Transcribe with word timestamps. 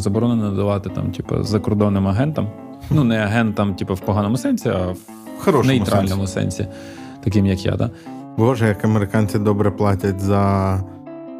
заборонено 0.00 0.50
надавати 0.50 0.90
там, 0.90 1.12
типу, 1.12 1.42
закордонним 1.42 2.08
агентам. 2.08 2.48
Ну, 2.90 3.04
не 3.04 3.18
агентам, 3.24 3.74
типу, 3.74 3.94
в 3.94 4.00
поганому 4.00 4.36
сенсі, 4.36 4.68
а 4.68 4.86
в 4.86 4.98
Хорошому 5.38 5.78
нейтральному 5.78 6.26
сенсі, 6.26 6.66
таким 7.24 7.46
як 7.46 7.66
я. 7.66 7.76
Да? 7.76 7.90
Боже, 8.36 8.68
як 8.68 8.84
американці 8.84 9.38
добре 9.38 9.70
платять 9.70 10.20
за 10.20 10.84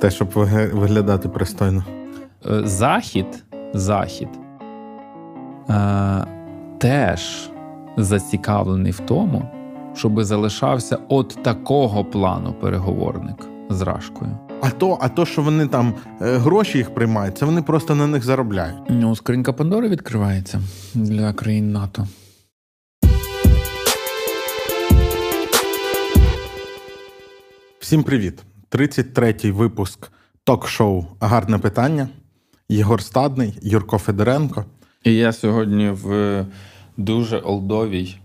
те, 0.01 0.11
щоб 0.11 0.29
виглядати 0.73 1.29
пристойно. 1.29 1.85
Е, 2.51 2.61
Захід, 2.65 3.45
Захід 3.75 4.29
е, 5.71 6.25
теж 6.79 7.51
зацікавлений 7.97 8.93
в 8.93 9.01
тому, 9.01 9.43
щоб 9.95 10.25
залишався 10.25 10.99
от 11.09 11.39
такого 11.43 12.05
плану 12.05 12.53
переговорник 12.53 13.49
з 13.71 13.83
Рашкою. 13.83 14.50
А 14.63 14.71
то, 14.71 14.99
а 15.01 15.09
то, 15.09 15.27
що 15.27 15.43
вони 15.43 15.67
там 15.67 15.95
е, 16.23 16.37
гроші 16.37 16.79
їх 16.79 16.95
приймають, 16.95 17.39
це 17.39 17.45
вони 17.47 17.63
просто 17.63 17.95
на 17.95 18.07
них 18.07 18.25
заробляють. 18.25 18.77
Ну, 18.89 19.17
скринька 19.17 19.53
Пандори 19.53 19.89
відкривається 19.89 20.61
для 20.95 21.33
країн 21.33 21.73
НАТО. 21.73 22.09
Всім 27.81 28.03
привіт! 28.03 28.43
33-й 28.71 29.51
випуск 29.51 30.11
ток-шоу 30.45 31.05
Гарне 31.21 31.59
питання. 31.59 32.09
Єгор 32.69 33.03
Стадний, 33.03 33.59
Юрко 33.63 33.99
Федоренко. 33.99 34.65
І 35.05 35.15
я 35.15 35.33
сьогодні 35.33 35.91
в 35.91 36.47
дуже 36.97 37.39
олдовій 37.39 38.17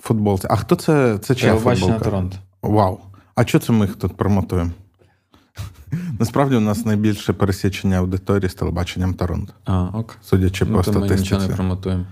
Футболці. 0.00 0.46
А 0.50 0.56
хто 0.56 0.76
це? 0.76 1.18
Це 1.18 1.34
чия 1.34 1.56
футболка? 1.56 1.98
Торонто. 1.98 2.36
Вау. 2.62 2.98
А 3.34 3.44
що 3.44 3.58
це 3.58 3.72
ми 3.72 3.86
їх 3.86 3.96
тут 3.96 4.16
промотуємо? 4.16 4.70
Насправді 6.20 6.56
у 6.56 6.60
нас 6.60 6.86
найбільше 6.86 7.32
пересічення 7.32 7.98
аудиторії 7.98 8.48
з 8.50 8.54
телебаченням 8.54 9.14
Торонто, 9.14 9.52
А, 9.64 9.82
ок. 9.82 10.16
судячи 10.22 10.64
Ну, 10.64 10.76
по 10.76 10.82
то 10.82 11.00
ми 11.00 11.08
нічого 11.16 11.42
не 11.42 11.48
промотуємо. 11.54 12.04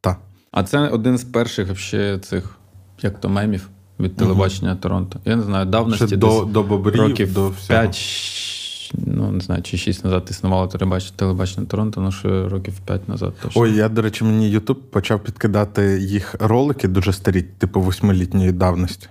Так. 0.00 0.18
А 0.50 0.62
це 0.64 0.88
один 0.88 1.18
з 1.18 1.24
перших 1.24 1.66
вообще 1.66 2.18
цих, 2.18 2.56
як 3.02 3.20
то 3.20 3.28
мемів 3.28 3.68
від 4.00 4.16
телебачення 4.16 4.76
Торонто. 4.76 5.20
Я 5.24 5.36
не 5.36 5.42
знаю, 5.42 5.66
давності 5.66 6.06
Ще 6.06 6.16
десь 6.16 6.34
до, 6.34 6.44
до 6.44 6.62
бобрів, 6.62 7.00
років 7.00 7.34
до 7.34 7.48
всього. 7.48 7.80
5, 7.80 8.90
ну 9.06 9.30
не 9.32 9.40
знаю, 9.40 9.62
чи 9.62 9.76
6 9.76 10.04
назад 10.04 10.26
існувало 10.30 10.66
телебачення, 10.66 11.12
телебачення 11.16 11.66
Торонто, 11.66 12.00
ну 12.00 12.12
що 12.12 12.48
років 12.48 12.74
5 12.86 13.08
назад 13.08 13.34
точно. 13.42 13.62
Ой, 13.62 13.74
я, 13.74 13.88
до 13.88 14.02
речі, 14.02 14.24
мені 14.24 14.50
Ютуб 14.50 14.90
почав 14.90 15.20
підкидати 15.20 15.98
їх 16.00 16.34
ролики 16.40 16.88
дуже 16.88 17.12
старі, 17.12 17.42
типу 17.42 17.80
восьмилітньої 17.80 18.52
давності, 18.52 19.08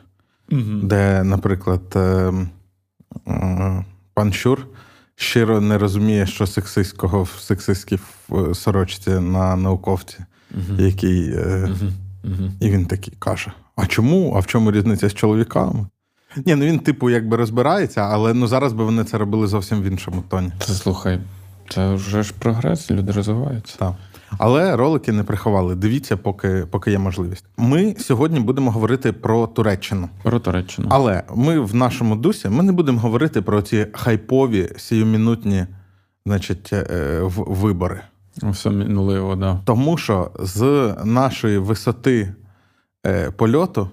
Мгм. 0.49 0.81
де, 0.83 1.23
наприклад, 1.23 1.81
е, 1.95 2.33
е, 3.27 3.85
пан 4.14 4.33
Щур 4.33 4.67
щиро 5.16 5.61
не 5.61 5.78
розуміє, 5.78 6.25
що 6.25 6.47
сексистського 6.47 7.23
в 7.23 7.30
сексистській 7.39 8.00
е, 8.31 8.53
сорочці 8.56 9.09
на 9.09 9.56
науковці, 9.56 10.17
Мгм. 10.52 10.80
який. 10.86 11.30
Мгм. 11.30 11.94
Мгм. 12.23 12.52
І 12.59 12.69
він 12.69 12.86
такий 12.86 13.14
каже: 13.19 13.52
А 13.75 13.86
чому? 13.86 14.34
А 14.36 14.39
в 14.39 14.47
чому 14.47 14.72
різниця 14.72 15.09
з 15.09 15.14
чоловіками? 15.14 15.88
Ні, 16.45 16.56
ну 16.56 16.66
він, 16.66 16.80
типу, 16.80 17.09
якби 17.09 17.38
розбирається, 17.38 18.02
але 18.02 18.34
ну 18.34 18.47
зараз 18.47 18.73
би 18.73 18.84
вони 18.84 19.03
це 19.03 19.17
робили 19.17 19.47
зовсім 19.47 19.81
в 19.81 19.84
іншому 19.86 20.23
тоні. 20.30 20.52
Слухай, 20.59 21.19
це 21.69 21.94
вже 21.94 22.23
ж 22.23 22.34
прогрес, 22.39 22.91
люди 22.91 23.11
розвиваються. 23.11 23.75
Так. 23.78 23.94
Але 24.37 24.75
ролики 24.75 25.11
не 25.11 25.23
приховали. 25.23 25.75
Дивіться, 25.75 26.17
поки, 26.17 26.65
поки 26.71 26.91
є 26.91 26.99
можливість. 26.99 27.45
Ми 27.57 27.95
сьогодні 27.99 28.39
будемо 28.39 28.71
говорити 28.71 29.11
про 29.13 29.47
Туреччину. 29.47 30.09
Про 30.23 30.39
Туреччину. 30.39 30.87
Але 30.91 31.23
ми 31.35 31.59
в 31.59 31.75
нашому 31.75 32.15
дусі 32.15 32.49
ми 32.49 32.63
не 32.63 32.71
будемо 32.71 32.99
говорити 32.99 33.41
про 33.41 33.61
ці 33.61 33.87
хайпові 33.93 34.69
сіюмінутні 34.77 35.65
значить, 36.25 36.73
е, 36.73 37.19
вибори. 37.37 38.01
Все 38.37 38.69
минуло, 38.69 39.35
да. 39.35 39.59
Тому 39.65 39.97
що 39.97 40.31
з 40.39 40.95
нашої 41.03 41.57
висоти 41.57 42.33
е, 43.05 43.31
польоту, 43.31 43.89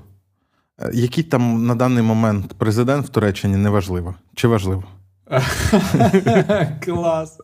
е, 0.82 0.90
який 0.94 1.24
там 1.24 1.66
на 1.66 1.74
даний 1.74 2.02
момент 2.02 2.54
президент 2.58 3.06
в 3.06 3.08
Туреччині, 3.08 3.56
неважливо. 3.56 4.14
Чи 4.34 4.48
важливо? 4.48 4.84
Клас. 6.84 7.38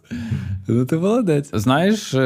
Ну 0.68 0.84
ти 0.86 0.96
молодець. 0.96 1.50
Знаєш, 1.52 2.14
е, 2.14 2.18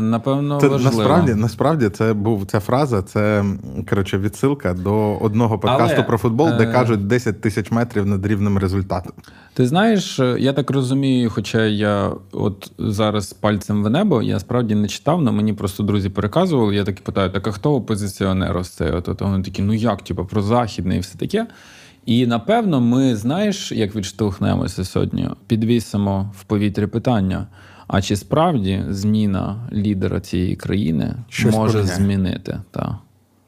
напевно, 0.00 0.60
Це 0.60 0.68
важливо. 0.68 0.96
насправді, 0.96 1.34
насправді 1.34 1.88
це 1.88 2.12
був 2.12 2.46
ця 2.46 2.60
фраза, 2.60 3.02
це 3.02 3.44
коротше 3.88 4.18
відсилка 4.18 4.74
до 4.74 5.16
одного 5.16 5.58
подкасту 5.58 5.94
Але, 5.96 6.04
про 6.04 6.18
футбол, 6.18 6.48
де 6.58 6.64
е, 6.64 6.72
кажуть 6.72 7.06
10 7.06 7.40
тисяч 7.40 7.70
метрів 7.70 8.06
над 8.06 8.26
рівнем 8.26 8.58
результату. 8.58 9.10
Ти 9.54 9.66
знаєш, 9.66 10.20
е, 10.20 10.36
я 10.38 10.52
так 10.52 10.70
розумію, 10.70 11.30
хоча 11.30 11.64
я 11.64 12.10
от 12.32 12.72
зараз 12.78 13.32
пальцем 13.32 13.84
в 13.84 13.90
небо, 13.90 14.22
я 14.22 14.40
справді 14.40 14.74
не 14.74 14.88
читав, 14.88 15.18
але 15.20 15.32
мені 15.32 15.52
просто 15.52 15.82
друзі 15.82 16.08
переказували. 16.08 16.74
Я 16.74 16.84
таки 16.84 17.02
питаю, 17.04 17.30
так 17.30 17.46
а 17.46 17.50
хто 17.50 17.74
опозиціонер 17.74 18.56
ось 18.56 18.68
цей? 18.68 18.90
От, 18.90 19.08
от 19.08 19.20
вони 19.20 19.44
такі, 19.44 19.62
ну 19.62 19.74
як, 19.74 20.02
типу, 20.02 20.24
про 20.24 20.42
західне 20.42 20.96
і 20.96 21.00
все 21.00 21.18
таке. 21.18 21.46
І 22.06 22.26
напевно, 22.26 22.80
ми 22.80 23.16
знаєш, 23.16 23.72
як 23.72 23.96
відштовхнемося 23.96 24.84
сьогодні, 24.84 25.30
підвісимо 25.46 26.32
в 26.38 26.44
повітрі 26.44 26.86
питання. 26.86 27.46
А 27.88 28.02
чи 28.02 28.16
справді 28.16 28.84
зміна 28.88 29.68
лідера 29.72 30.20
цієї 30.20 30.56
країни 30.56 31.14
Щось 31.28 31.54
може 31.54 31.72
поміняє. 31.78 31.96
змінити 31.96 32.60
та 32.70 32.98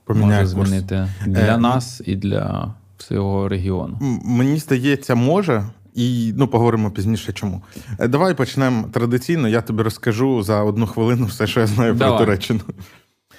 Поміняє 0.05 0.43
може 0.43 0.55
курс. 0.57 0.69
змінити 0.69 1.09
для 1.27 1.55
Е, 1.55 1.59
нас 1.59 2.03
і 2.07 2.17
для 2.17 2.75
всього 2.99 3.49
регіону? 3.49 3.99
Мені 4.25 4.59
здається, 4.59 5.15
може. 5.15 5.65
І 5.95 6.33
ну 6.37 6.49
поговоримо 6.49 6.91
пізніше, 6.91 7.33
чому. 7.33 7.63
Е, 7.99 8.09
Давай 8.09 8.35
почнемо 8.35 8.89
традиційно. 8.93 9.49
Я 9.49 9.61
тобі 9.61 9.83
розкажу 9.83 10.43
за 10.43 10.63
одну 10.63 10.87
хвилину 10.87 11.27
все, 11.27 11.47
що 11.47 11.61
я 11.61 11.67
знаю 11.67 11.95
Давай. 11.95 12.17
про 12.19 12.27
Туреччину. 12.27 12.61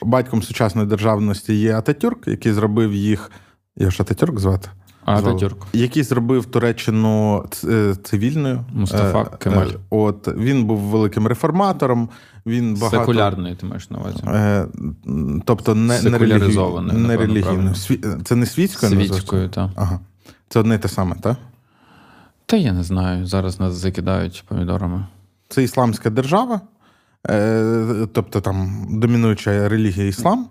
Батьком 0.02 0.44
сучасної 0.44 0.88
державності 0.88 1.53
є 1.53 1.75
Ататюрк, 1.75 2.28
який 2.28 2.53
зробив 2.53 2.94
їх. 2.94 3.31
Його 3.78 3.91
ж 3.91 3.97
Ататюрк 4.03 4.40
звати? 4.40 4.69
А 5.06 5.18
Ататюрк. 5.18 5.58
Який 5.74 6.03
зробив 6.03 6.46
Туреччину 6.46 7.46
е, 7.64 7.96
цивільною. 8.03 8.59
Мустафа 8.74 9.19
Е, 9.19 9.25
е, 9.34 9.38
Кемаль. 9.38 9.68
От 9.90 10.28
він 10.38 10.64
був 10.64 10.80
великим 10.80 11.28
реформатором. 11.28 12.09
Він 12.46 12.75
багато 12.75 12.97
Секулярної, 12.97 13.56
ти 13.56 13.66
маєш 13.66 13.90
на 13.90 13.97
увазі. 13.97 14.24
Е, 14.28 14.66
тобто 15.46 15.75
не, 15.75 16.02
не, 16.02 16.12
Секуляризованою, 16.12 17.00
не 17.00 17.18
релігійною. 17.18 17.75
Це 18.24 18.36
не 18.36 18.46
світською? 18.46 18.91
Світською, 18.91 19.50
так. 19.50 19.69
Ага. 19.75 20.00
Це 20.50 20.59
одне 20.59 20.75
й 20.75 20.78
те 20.78 20.88
саме, 20.88 21.16
так? 21.22 21.38
Та 22.46 22.58
я 22.58 22.74
не 22.74 22.84
знаю. 22.84 23.25
Зараз 23.25 23.59
нас 23.59 23.74
закидають 23.74 24.44
помідорами. 24.47 25.06
Це 25.50 25.64
ісламська 25.64 26.09
держава, 26.09 26.62
е, 27.30 28.08
тобто 28.14 28.41
там 28.41 28.85
домінуюча 28.90 29.70
релігія 29.70 30.08
іслам. 30.08 30.47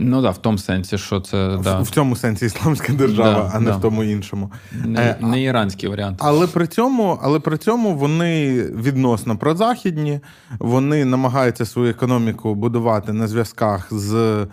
Ну 0.00 0.22
так, 0.22 0.34
в 0.34 0.38
тому 0.38 0.58
сенсі, 0.58 0.98
що 0.98 1.20
це 1.20 1.56
В- 1.56 1.62
да, 1.62 1.78
В 1.80 1.90
цьому 1.90 2.16
сенсі 2.16 2.46
ісламська 2.46 2.92
держава, 2.92 3.42
Да, 3.42 3.50
а 3.54 3.60
не 3.60 3.70
да. 3.70 3.76
в 3.76 3.80
тому 3.80 4.04
іншому. 4.04 4.52
не, 4.84 5.00
е, 5.00 5.16
не 5.20 5.42
іранський 5.42 5.88
варіант. 5.88 6.18
Але 6.22 6.46
при 6.46 6.66
цьому, 6.66 7.18
але 7.22 7.40
при 7.40 7.58
цьому 7.58 7.94
вони 7.94 8.62
відносно 8.62 9.36
прозахідні, 9.38 10.20
вони 10.58 11.04
намагаються 11.04 11.64
свою 11.64 11.90
економіку 11.90 12.54
будувати 12.54 13.12
на 13.12 13.26
зв'язках 13.28 13.86
з 13.90 14.46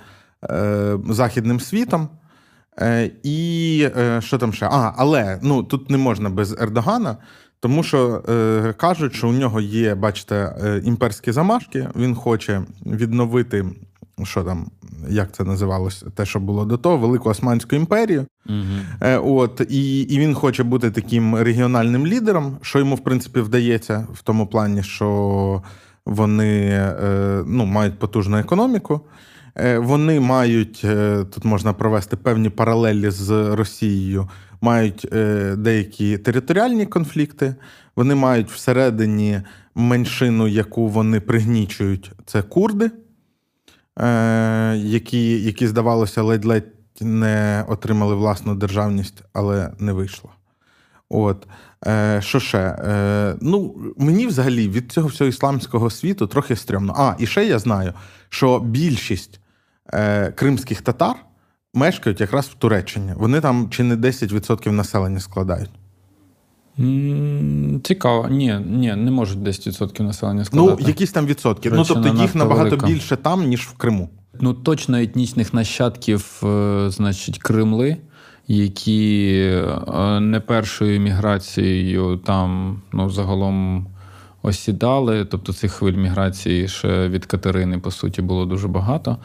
е, 0.50 0.97
західним 1.09 1.59
світом. 1.59 2.09
Е, 2.81 3.11
і 3.23 3.89
е, 3.97 4.22
що 4.22 4.38
там 4.38 4.53
ще? 4.53 4.66
А, 4.66 4.94
але 4.97 5.39
ну 5.41 5.63
тут 5.63 5.89
не 5.89 5.97
можна 5.97 6.29
без 6.29 6.61
Ердогана, 6.61 7.17
тому 7.59 7.84
що 7.84 8.23
е, 8.29 8.73
кажуть, 8.78 9.13
що 9.16 9.29
у 9.29 9.31
нього 9.31 9.61
є, 9.61 9.95
бачите, 9.95 10.35
е, 10.63 10.81
імперські 10.85 11.31
замашки. 11.31 11.88
Він 11.95 12.16
хоче 12.16 12.61
відновити, 12.85 13.66
що 14.23 14.43
там, 14.43 14.67
як 15.09 15.35
це 15.35 15.43
називалось, 15.43 16.05
те, 16.15 16.25
що 16.25 16.39
було 16.39 16.65
до 16.65 16.77
того, 16.77 16.97
Велику 16.97 17.29
Османську 17.29 17.75
імперію. 17.75 18.25
Угу. 18.49 19.39
От 19.39 19.61
і, 19.69 20.01
і 20.01 20.19
він 20.19 20.33
хоче 20.33 20.63
бути 20.63 20.91
таким 20.91 21.35
регіональним 21.35 22.07
лідером, 22.07 22.57
що 22.61 22.79
йому 22.79 22.95
в 22.95 23.03
принципі 23.03 23.39
вдається 23.39 24.07
в 24.13 24.21
тому 24.21 24.47
плані, 24.47 24.83
що 24.83 25.63
вони 26.05 26.69
е, 26.69 27.43
ну, 27.47 27.66
мають 27.66 27.99
потужну 27.99 28.37
економіку. 28.37 29.01
Е, 29.57 29.79
Вони 29.79 30.19
мають 30.19 30.85
тут 31.34 31.45
можна 31.45 31.73
провести 31.73 32.16
певні 32.16 32.49
паралелі 32.49 33.09
з 33.09 33.55
Росією, 33.55 34.29
мають 34.61 35.07
деякі 35.57 36.17
територіальні 36.17 36.85
конфлікти. 36.85 37.55
Вони 37.95 38.16
мають 38.16 38.51
всередині 38.51 39.41
меншину, 39.75 40.47
яку 40.47 40.87
вони 40.87 41.19
пригнічують, 41.19 42.11
це 42.25 42.41
курди, 42.41 42.91
е, 43.99 44.75
які, 44.77 45.43
які 45.43 45.67
здавалося, 45.67 46.21
ледь-ледь 46.21 46.71
не 47.01 47.65
отримали 47.67 48.15
власну 48.15 48.55
державність, 48.55 49.23
але 49.33 49.71
не 49.79 49.93
вийшло. 49.93 50.29
От. 51.09 51.47
Е, 51.87 52.21
що 52.21 52.39
ще? 52.39 52.57
Е, 52.57 53.35
ну, 53.41 53.75
мені 53.97 54.27
взагалі 54.27 54.69
від 54.69 54.91
цього 54.91 55.07
всього 55.07 55.29
ісламського 55.29 55.89
світу 55.89 56.27
трохи 56.27 56.55
стрьомно. 56.55 56.93
А, 56.97 57.15
і 57.19 57.27
ще 57.27 57.45
я 57.45 57.59
знаю, 57.59 57.93
що 58.29 58.59
більшість 58.59 59.39
е, 59.93 60.31
кримських 60.31 60.81
татар 60.81 61.15
мешкають 61.73 62.21
якраз 62.21 62.45
в 62.45 62.53
Туреччині. 62.53 63.13
Вони 63.15 63.41
там 63.41 63.69
чи 63.69 63.83
не 63.83 63.95
10% 63.95 64.71
населення 64.71 65.19
складають. 65.19 65.69
Цікаво. 67.83 68.27
Ні, 68.29 68.59
ні, 68.66 68.95
не 68.95 69.11
можуть 69.11 69.39
10% 69.39 70.01
населення 70.01 70.45
складати. 70.45 70.77
Ну, 70.81 70.87
якісь 70.87 71.11
там 71.11 71.25
відсотки. 71.25 71.72
Ну, 71.72 71.83
тобто 71.87 72.22
їх 72.22 72.35
набагато 72.35 72.69
велика. 72.69 72.87
більше 72.87 73.16
там, 73.16 73.47
ніж 73.47 73.61
в 73.61 73.73
Криму. 73.73 74.09
Ну, 74.39 74.53
точно 74.53 74.97
етнічних 74.97 75.53
нащадків, 75.53 76.41
е, 76.43 76.85
значить, 76.89 77.37
Кремли, 77.37 77.97
які 78.47 79.33
е, 79.87 80.19
не 80.19 80.39
першою 80.39 80.99
міграцією 80.99 82.17
там 82.17 82.81
ну, 82.93 83.09
загалом 83.09 83.87
осідали. 84.41 85.25
Тобто 85.25 85.53
цих 85.53 85.71
хвиль 85.71 85.95
міграції 85.95 86.67
ще 86.67 87.09
від 87.09 87.25
Катерини, 87.25 87.78
по 87.78 87.91
суті, 87.91 88.21
було 88.21 88.45
дуже 88.45 88.67
багато. 88.67 89.17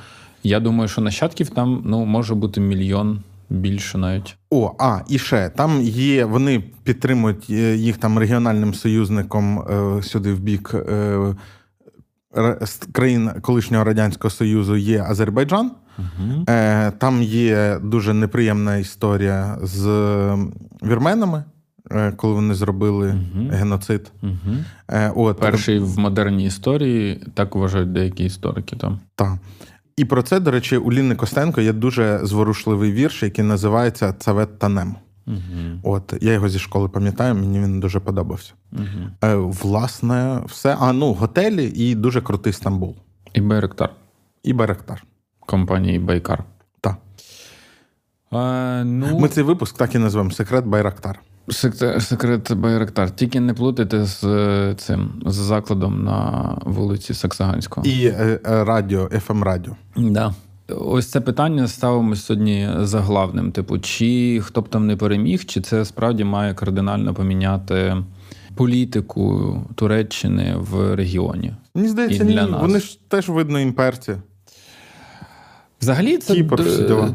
Я 0.43 0.61
думаю, 0.61 0.89
що 0.89 1.01
нащадків 1.01 1.51
там 1.51 1.83
ну, 1.85 2.05
може 2.05 2.35
бути 2.35 2.61
мільйон 2.61 3.21
більше 3.51 3.99
навіть. 3.99 4.37
О, 4.51 4.75
а, 4.79 5.01
і 5.09 5.19
ще 5.19 5.49
там 5.49 5.83
є, 5.83 6.25
вони 6.25 6.65
підтримують 6.85 7.47
е, 7.51 7.77
їх 7.77 7.97
там 7.97 8.19
регіональним 8.19 8.75
союзником 8.75 9.59
е, 9.59 10.03
сюди 10.03 10.33
в 10.33 10.41
бік 10.41 10.75
е, 10.75 11.35
країн 12.93 13.31
колишнього 13.43 13.85
Радянського 13.85 14.31
Союзу 14.31 14.77
є 14.77 15.03
Азербайджан. 15.03 15.71
Угу. 15.99 16.45
Е, 16.49 16.91
там 16.91 17.23
є 17.23 17.79
дуже 17.83 18.15
неприємна 18.15 18.77
історія 18.77 19.59
з 19.63 19.87
вірменами, 20.83 21.45
е, 21.91 22.13
коли 22.13 22.35
вони 22.35 22.55
зробили 22.55 23.13
Мгм. 23.13 23.51
геноцид. 23.51 24.13
Е, 24.89 25.13
от, 25.17 25.41
Перший 25.41 25.79
в 25.79 25.99
модерній 25.99 26.45
історії, 26.45 27.25
так 27.35 27.55
вважають 27.55 27.93
деякі 27.93 28.25
історики 28.25 28.77
там. 28.77 29.01
Та. 29.15 29.39
І 30.01 30.05
про 30.05 30.23
це, 30.23 30.41
до 30.41 30.51
речі, 30.51 30.77
у 30.77 30.93
Ліни 30.93 31.15
Костенко 31.15 31.61
є 31.61 31.73
дуже 31.73 32.21
зворушливий 32.23 32.93
вірш, 32.93 33.23
який 33.23 33.45
називається 33.45 34.13
Цавет 34.13 34.59
Танем. 34.59 34.97
Угу. 35.27 35.39
От 35.83 36.15
я 36.21 36.33
його 36.33 36.49
зі 36.49 36.59
школи 36.59 36.89
пам'ятаю, 36.89 37.35
мені 37.35 37.61
він 37.61 37.81
дуже 37.81 38.01
подобався. 38.01 38.53
Угу. 38.73 38.85
Е, 39.25 39.35
власне, 39.35 40.41
все. 40.47 40.77
А 40.81 40.93
ну, 40.93 41.13
готелі 41.13 41.73
і 41.75 41.95
дуже 41.95 42.21
крутий 42.21 42.53
Стамбул. 42.53 42.97
І 43.35 43.41
Байректар 43.41 43.91
І 44.43 44.53
Байрактар. 44.53 45.05
компанії 45.41 45.99
Байкар. 45.99 46.45
Так. 46.81 46.97
Е, 48.33 48.85
ну, 48.85 49.19
Ми 49.19 49.29
цей 49.29 49.45
випуск 49.45 49.77
так 49.77 49.95
і 49.95 49.99
назвемо 49.99 50.31
Секрет 50.31 50.67
Байрактар. 50.67 51.21
Секрет 51.49 52.53
Байректар. 52.53 53.11
Тільки 53.11 53.41
не 53.41 53.55
плутайте 53.55 54.05
з 54.05 54.25
е, 54.25 54.75
цим 54.79 55.11
з 55.27 55.35
закладом 55.35 56.05
на 56.05 56.59
вулиці 56.65 57.15
Саксаганського. 57.15 57.87
І 57.87 58.07
е, 58.07 58.41
е, 58.47 58.65
радіо, 58.65 59.07
fm 59.07 59.43
радіо. 59.43 59.77
Да. 59.97 60.35
Ось 60.69 61.07
це 61.07 61.21
питання 61.21 61.69
ставимо 61.69 62.17
сьогодні 62.17 62.69
заглавним: 62.81 63.53
типу, 63.53 63.79
чи 63.79 64.41
хто 64.45 64.61
б 64.61 64.69
там 64.69 64.87
не 64.87 64.97
переміг, 64.97 65.45
чи 65.45 65.61
це 65.61 65.85
справді 65.85 66.25
має 66.25 66.55
кардинально 66.55 67.15
поміняти 67.15 67.97
політику 68.55 69.57
Туреччини 69.75 70.55
в 70.59 70.95
регіоні? 70.95 71.55
Мені 71.75 71.89
здається, 71.89 72.25
ні. 72.25 72.35
нас. 72.35 72.61
Вони 72.61 72.81
ж 72.81 72.99
теж 73.09 73.29
видно 73.29 73.61
імперці. 73.61 74.17
Взагалі, 75.81 76.19
це, 76.19 76.35
Кіпр, 76.35 76.63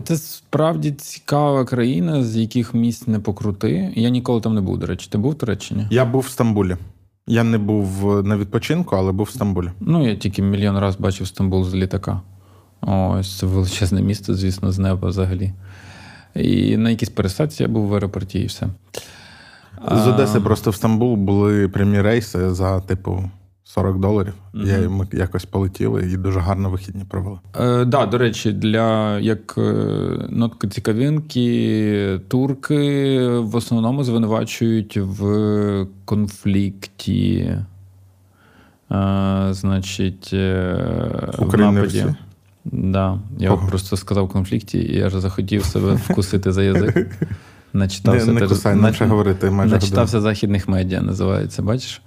це 0.03 0.17
справді 0.17 0.91
цікава 0.91 1.65
країна, 1.65 2.23
з 2.23 2.37
яких 2.37 2.73
місць 2.73 3.07
не 3.07 3.19
покрути. 3.19 3.93
Я 3.95 4.09
ніколи 4.09 4.41
там 4.41 4.55
не 4.55 4.61
був, 4.61 4.77
до 4.77 4.85
речі. 4.85 5.07
Ти 5.11 5.17
був 5.17 5.31
в 5.31 5.35
Туреччині? 5.35 5.87
Я 5.89 6.05
був 6.05 6.21
в 6.21 6.29
Стамбулі. 6.29 6.77
Я 7.27 7.43
не 7.43 7.57
був 7.57 8.05
на 8.25 8.37
відпочинку, 8.37 8.95
але 8.95 9.11
був 9.11 9.25
в 9.25 9.29
Стамбулі. 9.29 9.71
Ну, 9.79 10.07
я 10.07 10.15
тільки 10.15 10.41
мільйон 10.41 10.77
раз 10.77 10.95
бачив 10.95 11.27
Стамбул 11.27 11.63
з 11.63 11.75
літака. 11.75 12.21
Ось 12.81 13.37
це 13.37 13.45
величезне 13.45 14.01
місто, 14.01 14.33
звісно, 14.33 14.71
з 14.71 14.79
неба 14.79 15.07
взагалі. 15.09 15.53
І 16.35 16.77
на 16.77 16.89
якійсь 16.89 17.09
пересадці 17.09 17.63
я 17.63 17.69
був 17.69 17.87
в 17.87 17.93
аеропорті 17.93 18.39
і 18.39 18.45
все. 18.45 18.67
З 19.91 20.07
А, 20.07 20.13
Одеси 20.13 20.39
просто 20.39 20.71
в 20.71 20.75
Стамбул 20.75 21.15
були 21.15 21.67
прямі 21.67 22.01
рейси 22.01 22.53
за, 22.53 22.79
типу, 22.79 23.29
40 23.75 23.99
доларів. 23.99 24.33
Я, 24.53 24.77
Мгм. 24.79 24.93
ми 24.95 25.07
якось 25.13 25.45
полетіли 25.45 26.11
і 26.11 26.17
дуже 26.17 26.39
гарно 26.39 26.69
вихідні 26.69 27.03
провели. 27.09 27.37
Е, 27.59 27.85
да, 27.85 28.05
до 28.05 28.17
речі, 28.17 28.51
для 28.51 29.19
як 29.19 29.55
е, 29.57 29.61
нотка 30.29 30.67
цікавинки, 30.67 32.19
турки 32.27 33.19
в 33.27 33.55
основному 33.55 34.03
звинувачують 34.03 34.97
в 34.97 35.87
конфлікті. 36.05 37.51
Е, 38.91 39.47
значить, 39.51 40.29
е, 40.33 41.29
в 41.37 41.57
нападі. 41.57 42.05
Да. 42.65 43.19
Я 43.37 43.51
Ого. 43.51 43.67
просто 43.67 43.97
сказав 43.97 44.29
конфлікті, 44.29 44.77
і 44.77 44.95
я 44.97 45.09
ж 45.09 45.19
захотів 45.21 45.65
себе 45.65 45.93
вкусити 45.93 46.51
за 46.51 46.63
язик. 46.63 47.07
Начитався, 47.73 48.25
Не, 48.31 48.39
не 48.41 48.47
кусай, 48.47 48.75
нач- 48.75 49.07
говорити 49.07 49.45
майже 49.49 49.75
годину. 49.75 49.75
Начитався 49.75 50.21
західних 50.21 50.67
медіа, 50.67 51.01
називається, 51.01 51.61
бачиш? 51.61 52.01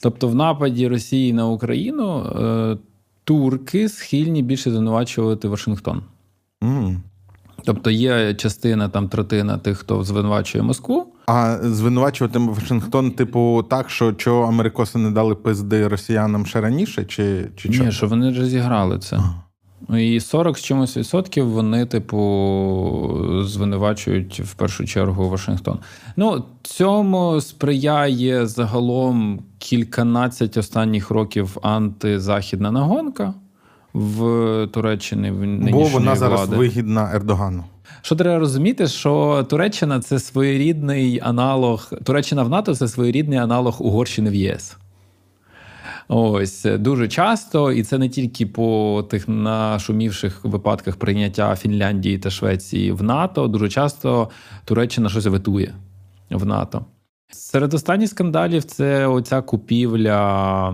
Тобто, 0.00 0.28
в 0.28 0.34
нападі 0.34 0.88
Росії 0.88 1.32
на 1.32 1.46
Україну 1.46 2.22
е, 2.22 2.76
турки 3.24 3.88
схильні 3.88 4.42
більше 4.42 4.70
звинувачувати 4.70 5.48
Вашингтон. 5.48 6.02
Mm. 6.62 6.96
Тобто 7.64 7.90
є 7.90 8.34
частина, 8.34 8.88
там 8.88 9.08
третина 9.08 9.58
тих, 9.58 9.78
хто 9.78 10.04
звинувачує 10.04 10.64
Москву. 10.64 11.06
А 11.26 11.58
звинувачувати 11.62 12.38
Вашингтон, 12.38 13.10
типу, 13.10 13.64
так, 13.70 13.90
що 13.90 14.12
чого 14.12 14.48
америкоси 14.48 14.98
не 14.98 15.10
дали 15.10 15.34
пизди 15.34 15.88
росіянам 15.88 16.46
ще 16.46 16.60
раніше, 16.60 17.04
чи, 17.04 17.50
чи 17.56 17.68
Ні, 17.68 17.92
що 17.92 18.06
вони 18.06 18.30
вже 18.30 18.46
зіграли 18.46 18.98
це. 18.98 19.20
І 19.94 20.20
40 20.20 20.58
з 20.58 20.62
чимось 20.62 20.96
відсотків 20.96 21.48
вони, 21.48 21.86
типу, 21.86 22.18
звинувачують 23.44 24.40
в 24.40 24.54
першу 24.54 24.86
чергу 24.86 25.28
Вашингтон. 25.28 25.78
Ну, 26.16 26.44
цьому 26.62 27.40
сприяє 27.40 28.46
загалом 28.46 29.40
кільканадцять 29.58 30.56
останніх 30.56 31.10
років 31.10 31.56
антизахідна 31.62 32.70
нагонка 32.70 33.34
в 33.94 34.66
Туреччині. 34.72 35.30
В 35.30 35.70
Бо 35.70 35.82
вона 35.82 36.16
зараз 36.16 36.40
влади. 36.40 36.56
вигідна 36.56 37.10
Ердогану. 37.14 37.64
Що 38.02 38.16
треба 38.16 38.38
розуміти, 38.38 38.86
що 38.86 39.46
Туреччина 39.50 40.00
це 40.00 40.18
своєрідний 40.18 41.20
аналог. 41.22 41.92
Туреччина 42.04 42.42
в 42.42 42.48
НАТО 42.48 42.74
це 42.74 42.88
своєрідний 42.88 43.38
аналог 43.38 43.76
Угорщини 43.82 44.30
в 44.30 44.34
ЄС. 44.34 44.76
Ось 46.08 46.66
дуже 46.78 47.08
часто, 47.08 47.72
і 47.72 47.82
це 47.82 47.98
не 47.98 48.08
тільки 48.08 48.46
по 48.46 49.04
тих 49.10 49.28
нашумівших 49.28 50.44
випадках 50.44 50.96
прийняття 50.96 51.56
Фінляндії 51.56 52.18
та 52.18 52.30
Швеції 52.30 52.92
в 52.92 53.02
НАТО. 53.02 53.48
Дуже 53.48 53.68
часто 53.68 54.30
Туреччина 54.64 55.08
щось 55.08 55.26
витує 55.26 55.74
в 56.30 56.46
НАТО. 56.46 56.84
Серед 57.30 57.74
останніх 57.74 58.10
скандалів 58.10 58.64
це 58.64 59.06
оця 59.06 59.42
купівля 59.42 60.68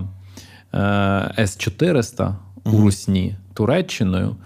е, 0.75 1.35
С-400 1.39 2.35
у 2.65 2.71
Русні 2.71 3.37
Туреччиною. 3.55 4.37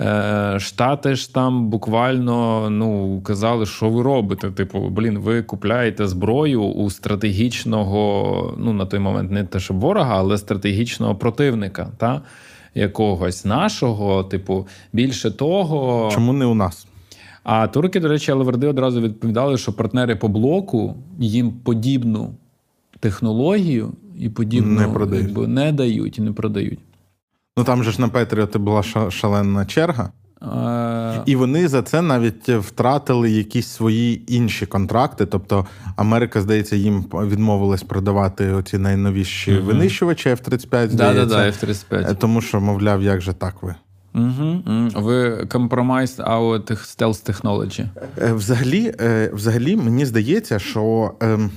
Е, 0.00 0.58
Штати 0.60 1.14
ж 1.14 1.34
там 1.34 1.68
буквально 1.68 2.70
ну, 2.70 3.20
казали, 3.20 3.66
що 3.66 3.88
ви 3.90 4.02
робите. 4.02 4.50
Типу, 4.50 4.88
блін, 4.88 5.18
ви 5.18 5.42
купляєте 5.42 6.06
зброю 6.08 6.62
у 6.62 6.90
стратегічного, 6.90 8.54
ну 8.58 8.72
на 8.72 8.86
той 8.86 9.00
момент 9.00 9.30
не 9.30 9.44
те, 9.44 9.60
щоб 9.60 9.80
ворога, 9.80 10.14
але 10.18 10.38
стратегічного 10.38 11.14
противника, 11.14 11.88
та 11.98 12.22
якогось 12.74 13.44
нашого, 13.44 14.24
типу, 14.24 14.66
більше 14.92 15.30
того. 15.30 16.10
Чому 16.12 16.32
не 16.32 16.46
у 16.46 16.54
нас? 16.54 16.86
А 17.42 17.66
турки, 17.66 18.00
до 18.00 18.08
речі, 18.08 18.32
Алеверди 18.32 18.66
одразу 18.66 19.00
відповідали, 19.00 19.58
що 19.58 19.72
партнери 19.72 20.16
по 20.16 20.28
блоку 20.28 20.94
їм 21.18 21.52
подібну 21.52 22.34
технологію 23.00 23.92
і 24.18 24.28
подібну 24.28 24.80
Не 24.80 24.88
продають. 24.88 25.26
якби, 25.26 25.46
не 25.46 25.72
дають 25.72 26.18
і 26.18 26.22
не 26.22 26.32
продають. 26.32 26.78
Ну 27.56 27.64
там 27.64 27.84
же 27.84 27.92
ж 27.92 28.00
на 28.00 28.08
Петріоти 28.08 28.58
була 28.58 28.82
шалена 29.10 29.66
черга, 29.66 30.10
Е, 30.42 31.22
і 31.26 31.36
вони 31.36 31.68
за 31.68 31.82
це 31.82 32.02
навіть 32.02 32.48
втратили 32.48 33.30
якісь 33.30 33.66
свої 33.66 34.34
інші 34.36 34.66
контракти. 34.66 35.26
Тобто 35.26 35.66
Америка, 35.96 36.40
здається, 36.40 36.76
їм 36.76 37.04
відмовилась 37.14 37.82
продавати 37.82 38.52
оці 38.52 38.78
найновіші 38.78 39.52
Мгм. 39.52 39.62
винищувачі 39.64 40.28
F-35, 40.28 40.68
да, 40.70 40.88
здається. 40.88 41.24
да, 41.24 41.24
да, 41.26 41.50
F-35. 41.50 42.10
Е, 42.10 42.14
Тому 42.14 42.40
що, 42.40 42.60
мовляв, 42.60 43.02
як 43.02 43.20
же 43.20 43.32
так 43.32 43.62
ви? 43.62 43.74
Угу, 44.14 44.62
Ви 44.94 45.46
stealth 46.96 47.30
technology. 47.30 47.86
Е, 48.22 48.32
Взагалі, 48.32 48.94
е, 49.00 49.30
взагалі, 49.34 49.76
мені 49.76 50.06
здається, 50.06 50.58
що 50.58 51.12
ем, 51.20 51.50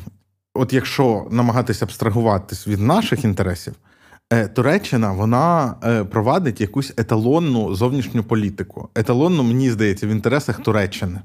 от 0.54 0.74
якщо 0.74 1.28
намагатися 1.32 1.86
абстрагуватись 1.86 2.68
від 2.68 2.80
наших 2.80 3.24
інтересів, 3.24 3.74
Туреччина 4.54 5.12
вона 5.12 5.76
е, 5.84 6.04
провадить 6.04 6.62
якусь 6.62 6.94
еталонну 6.98 7.76
зовнішню 7.76 8.24
політику. 8.24 8.90
Еталонну, 8.96 9.44
мені 9.44 9.72
здається, 9.72 10.08
в 10.08 10.10
інтересах 10.10 10.60
Туреччини. 10.60 11.20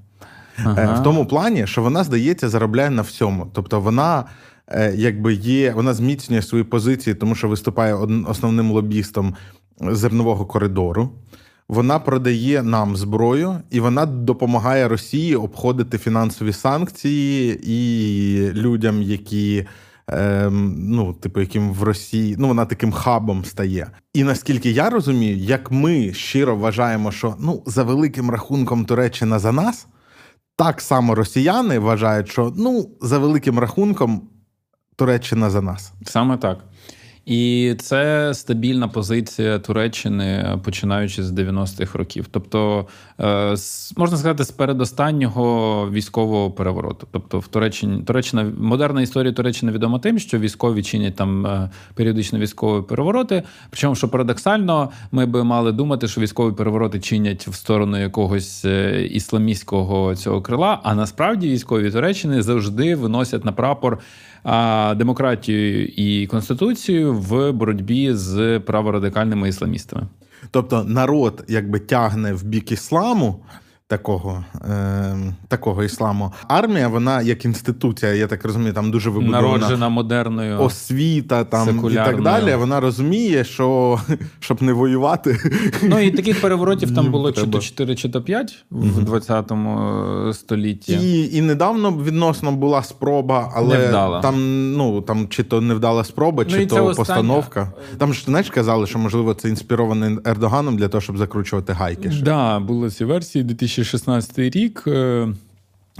Е, 0.59 0.95
В 1.01 1.03
тому 1.03 1.27
плані, 1.27 1.67
що 1.67 1.83
вона, 1.83 2.05
здається, 2.05 2.49
заробляє 2.49 2.91
на 2.91 3.03
всьому. 3.03 3.47
Тобто 3.53 3.81
вона. 3.81 4.25
е, 4.69 4.93
Якби 4.97 5.35
є, 5.35 5.73
вона 5.73 5.95
зміцнює 5.95 6.43
свої 6.43 6.65
позиції, 6.65 7.15
тому 7.15 7.35
що 7.35 7.49
виступає 7.49 7.95
основним 8.29 8.71
лобістом 8.71 9.35
зернового 9.81 10.47
коридору. 10.47 11.11
вона 11.69 11.99
продає 11.99 12.63
нам 12.63 12.97
зброю 12.97 13.59
і 13.71 13.81
вона 13.81 14.07
допомагає 14.07 14.89
Росії 14.89 15.37
обходити 15.37 15.99
фінансові 15.99 16.53
санкції 16.53 17.61
і 17.67 18.53
людям, 18.53 19.03
які. 19.03 19.67
Ем, 20.09 20.75
ну, 20.79 21.13
типу, 21.13 21.41
яким 21.41 21.73
в 21.73 21.83
Росії, 21.83 22.37
ну 22.39 22.49
вона 22.49 22.67
таким 22.67 22.93
хабом 22.93 23.45
стає. 23.45 23.91
І 24.13 24.25
наскільки 24.25 24.71
я 24.71 24.91
розумію, 24.91 25.37
як 25.37 25.71
ми 25.71 26.13
щиро 26.13 26.57
вважаємо, 26.57 27.13
що 27.13 27.35
ну 27.39 27.63
за 27.67 27.83
великим 27.83 28.31
рахунком 28.31 28.85
Туреччина 28.85 29.39
за 29.39 29.53
нас, 29.53 29.87
так 30.57 30.81
само 30.81 31.15
росіяни 31.15 31.79
вважають, 31.79 32.29
що 32.29 32.53
ну 32.57 32.91
за 33.01 33.19
великим 33.19 33.59
рахунком 33.59 34.23
Туреччина 34.97 35.51
за 35.51 35.63
нас. 35.63 35.93
Саме 36.05 36.37
так. 36.37 36.65
І 37.27 37.75
це 37.79 38.31
стабільна 38.35 38.89
позиція 38.89 39.59
Туреччини, 39.59 40.59
починаючи 40.65 41.23
з 41.23 41.33
90-х 41.33 41.99
років. 41.99 42.27
Тобто, 42.31 42.87
е, 43.21 43.57
можна 43.97 44.17
сказати, 44.17 44.45
з 44.45 44.51
передостаннього 44.51 45.89
військового 45.91 46.51
перевороту. 46.51 47.07
Тобто, 47.11 47.39
в 47.39 47.49
Туреччині 47.49 48.03
Туреччина 48.03 48.53
модерна 48.59 49.03
історія 49.03 49.33
Туреччини 49.33 49.73
відома 49.73 49.99
тим, 49.99 50.19
що 50.19 50.39
військові 50.39 50.83
чинять 50.83 51.17
там 51.17 51.47
е, 51.47 51.71
періодично 51.95 52.39
військові 52.39 52.83
перевороти. 52.83 53.43
Причому, 53.71 53.95
що 53.95 54.09
парадоксально, 54.09 54.91
ми 55.13 55.27
би 55.27 55.45
мали 55.45 55.73
думати, 55.73 56.09
що 56.09 56.21
військові 56.21 56.55
перевороти 56.55 57.01
чинять 57.01 57.49
в 57.49 57.55
сторону 57.55 58.01
якогось 58.01 58.65
е, 58.65 59.07
ісламістського 59.07 60.17
цього 60.17 60.43
крила. 60.43 60.81
А 60.83 60.95
насправді 60.95 61.49
військові 61.49 61.91
Туреччини 61.91 62.43
завжди 62.43 62.95
виносять 62.95 63.45
на 63.45 63.53
прапор 63.53 63.99
демократію 64.97 65.87
і 65.87 66.27
конституцію 66.27 67.15
в 67.15 67.53
боротьбі 67.53 68.15
з 68.15 68.61
праворадикальними 68.61 69.49
ісламістами. 69.49 70.07
Тобто 70.51 70.85
народ 70.85 71.45
якби 71.49 71.79
тягне 71.79 72.33
в 72.33 72.45
бік 72.45 72.73
ісламу, 72.73 73.45
такого 73.97 74.45
е, 74.65 75.17
такого 75.49 75.85
ісламу. 75.85 76.33
Армія, 76.49 76.89
вона 76.89 77.23
як 77.23 77.45
інституція, 77.45 78.13
я 78.13 78.27
так 78.27 78.45
розумію, 78.45 78.73
там 78.73 78.91
дуже 78.91 79.11
вибудована 79.11 79.43
народжена 79.43 79.89
модерною 79.89 80.61
освіта 80.61 81.45
там 81.45 81.91
і 81.91 81.95
так 81.95 82.23
далі. 82.23 82.55
Вона 82.55 82.81
розуміє, 82.81 83.45
що 83.45 84.01
щоб 84.41 84.63
не 84.63 84.73
воювати. 84.73 85.39
Ну 85.83 86.01
і 86.01 86.11
таких 86.11 86.41
переворотів 86.41 86.95
там 86.95 87.11
було 87.11 87.33
чи 87.33 87.47
то 87.47 87.59
4, 87.59 87.97
чи 87.97 88.09
то 88.09 88.23
5 88.23 88.65
в 88.71 89.03
20 89.03 89.53
столітті. 90.33 90.93
І 90.93 91.37
і 91.37 91.41
недавно 91.41 91.91
відносно 91.91 92.53
була 92.53 92.83
спроба, 92.83 93.53
але 93.55 93.79
Невдала. 93.79 94.21
там 94.21 94.35
ну 94.73 95.01
там 95.01 95.29
чи 95.29 95.43
то 95.43 95.61
невдала 95.61 96.05
спроба, 96.05 96.45
чи 96.45 96.59
ну, 96.59 96.67
то 96.67 96.95
постановка. 96.95 97.73
Там 97.99 98.15
ж 98.15 98.25
знаєш, 98.25 98.51
казали, 98.51 98.87
що 98.87 98.99
можливо 98.99 99.35
це 99.35 99.49
інспіроване 99.49 100.19
Ердоганом 100.25 100.77
для 100.77 100.89
того, 100.89 101.01
щоб 101.01 101.19
закручувати 101.19 101.73
гайки. 101.73 102.09
Так, 102.09 102.23
да, 102.23 102.61
були 102.61 102.91
ці 102.91 103.05
версії 103.05 103.45
2016 103.85 104.39
рік. 104.39 104.85
Е, 104.87 105.29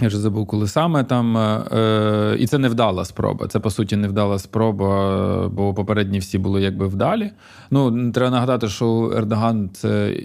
я 0.01 0.07
вже 0.07 0.17
забув, 0.17 0.47
коли 0.47 0.67
саме 0.67 1.03
там. 1.03 1.37
Е, 1.37 1.63
е, 1.71 2.37
і 2.39 2.47
це 2.47 2.57
невдала 2.57 3.05
спроба. 3.05 3.47
Це, 3.47 3.59
по 3.59 3.69
суті, 3.69 3.95
невдала 3.95 4.39
спроба, 4.39 5.49
бо 5.49 5.73
попередні 5.73 6.19
всі 6.19 6.37
були 6.37 6.61
якби 6.61 6.87
вдалі. 6.87 7.31
Ну, 7.71 8.11
треба 8.11 8.31
нагадати, 8.31 8.67
що 8.67 9.13
Ердоган 9.17 9.69
це 9.73 10.15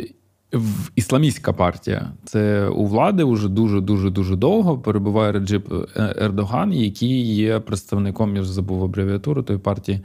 ісламістська 0.97 1.53
партія. 1.53 2.13
Це 2.25 2.67
у 2.69 2.87
влади 2.87 3.25
вже 3.25 3.49
дуже-дуже 3.49 4.11
дуже 4.11 4.37
довго 4.37 4.79
перебуває 4.79 5.33
Реджип 5.33 5.73
Ердоган, 5.97 6.73
який 6.73 7.35
є 7.35 7.61
представником, 7.61 8.37
я 8.37 8.43
вже 8.43 8.53
забув 8.53 8.85
абревіатуру 8.85 9.43
тої 9.43 9.59
партії. 9.59 10.01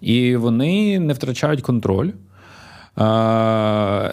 І 0.00 0.36
вони 0.36 1.00
не 1.00 1.12
втрачають 1.12 1.62
контроль. 1.62 2.10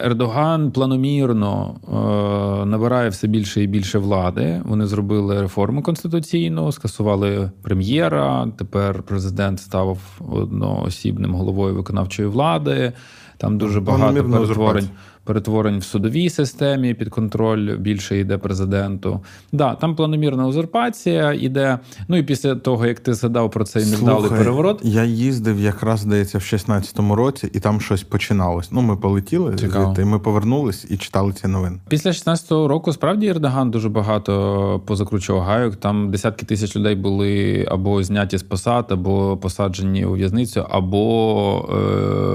Ердоган 0.04 0.70
планомірно 0.70 1.74
е, 1.84 2.66
набирає 2.66 3.08
все 3.08 3.26
більше 3.26 3.62
і 3.62 3.66
більше 3.66 3.98
влади. 3.98 4.62
Вони 4.64 4.86
зробили 4.86 5.40
реформу 5.40 5.82
конституційну, 5.82 6.72
скасували 6.72 7.50
прем'єра. 7.62 8.48
Тепер 8.58 9.02
президент 9.02 9.60
став 9.60 9.98
одноосібним 10.28 11.34
головою 11.34 11.74
виконавчої 11.74 12.28
влади. 12.28 12.92
Там 13.38 13.58
дуже 13.58 13.80
багато 13.80 14.24
перетворень 14.24 14.88
перетворень 15.26 15.78
в 15.78 15.84
судовій 15.84 16.30
системі 16.30 16.94
під 16.94 17.08
контроль 17.08 17.76
більше 17.76 18.18
йде 18.18 18.38
президенту. 18.38 19.20
Да, 19.52 19.74
там 19.74 19.96
планомірна 19.96 20.46
узурпація 20.46 21.32
іде. 21.32 21.78
Ну 22.08 22.16
і 22.16 22.22
після 22.22 22.54
того, 22.54 22.86
як 22.86 23.00
ти 23.00 23.14
згадав 23.14 23.50
про 23.50 23.64
цей 23.64 23.86
невдалий 23.86 24.30
переворот, 24.30 24.80
я 24.82 25.04
їздив 25.04 25.60
якраз 25.60 26.00
здається 26.00 26.38
в 26.38 26.40
16-му 26.40 27.14
році, 27.14 27.50
і 27.52 27.60
там 27.60 27.80
щось 27.80 28.02
починалось. 28.02 28.72
Ну, 28.72 28.82
ми 28.82 28.96
полетіли 28.96 29.56
звідти, 29.56 30.04
ми 30.04 30.18
повернулись 30.18 30.86
і 30.90 30.96
читали 30.96 31.32
ці 31.32 31.48
новини. 31.48 31.76
Після 31.88 32.10
16-го 32.10 32.68
року 32.68 32.92
справді 32.92 33.26
Ердоган 33.26 33.70
дуже 33.70 33.88
багато 33.88 34.82
позакручував 34.86 35.42
гайок. 35.42 35.76
Там 35.76 36.10
десятки 36.10 36.46
тисяч 36.46 36.76
людей 36.76 36.94
були 36.94 37.66
або 37.70 38.02
зняті 38.02 38.38
з 38.38 38.42
посад, 38.42 38.86
або 38.88 39.36
посаджені 39.36 40.04
у 40.04 40.12
в'язницю, 40.12 40.66
або 40.70 41.68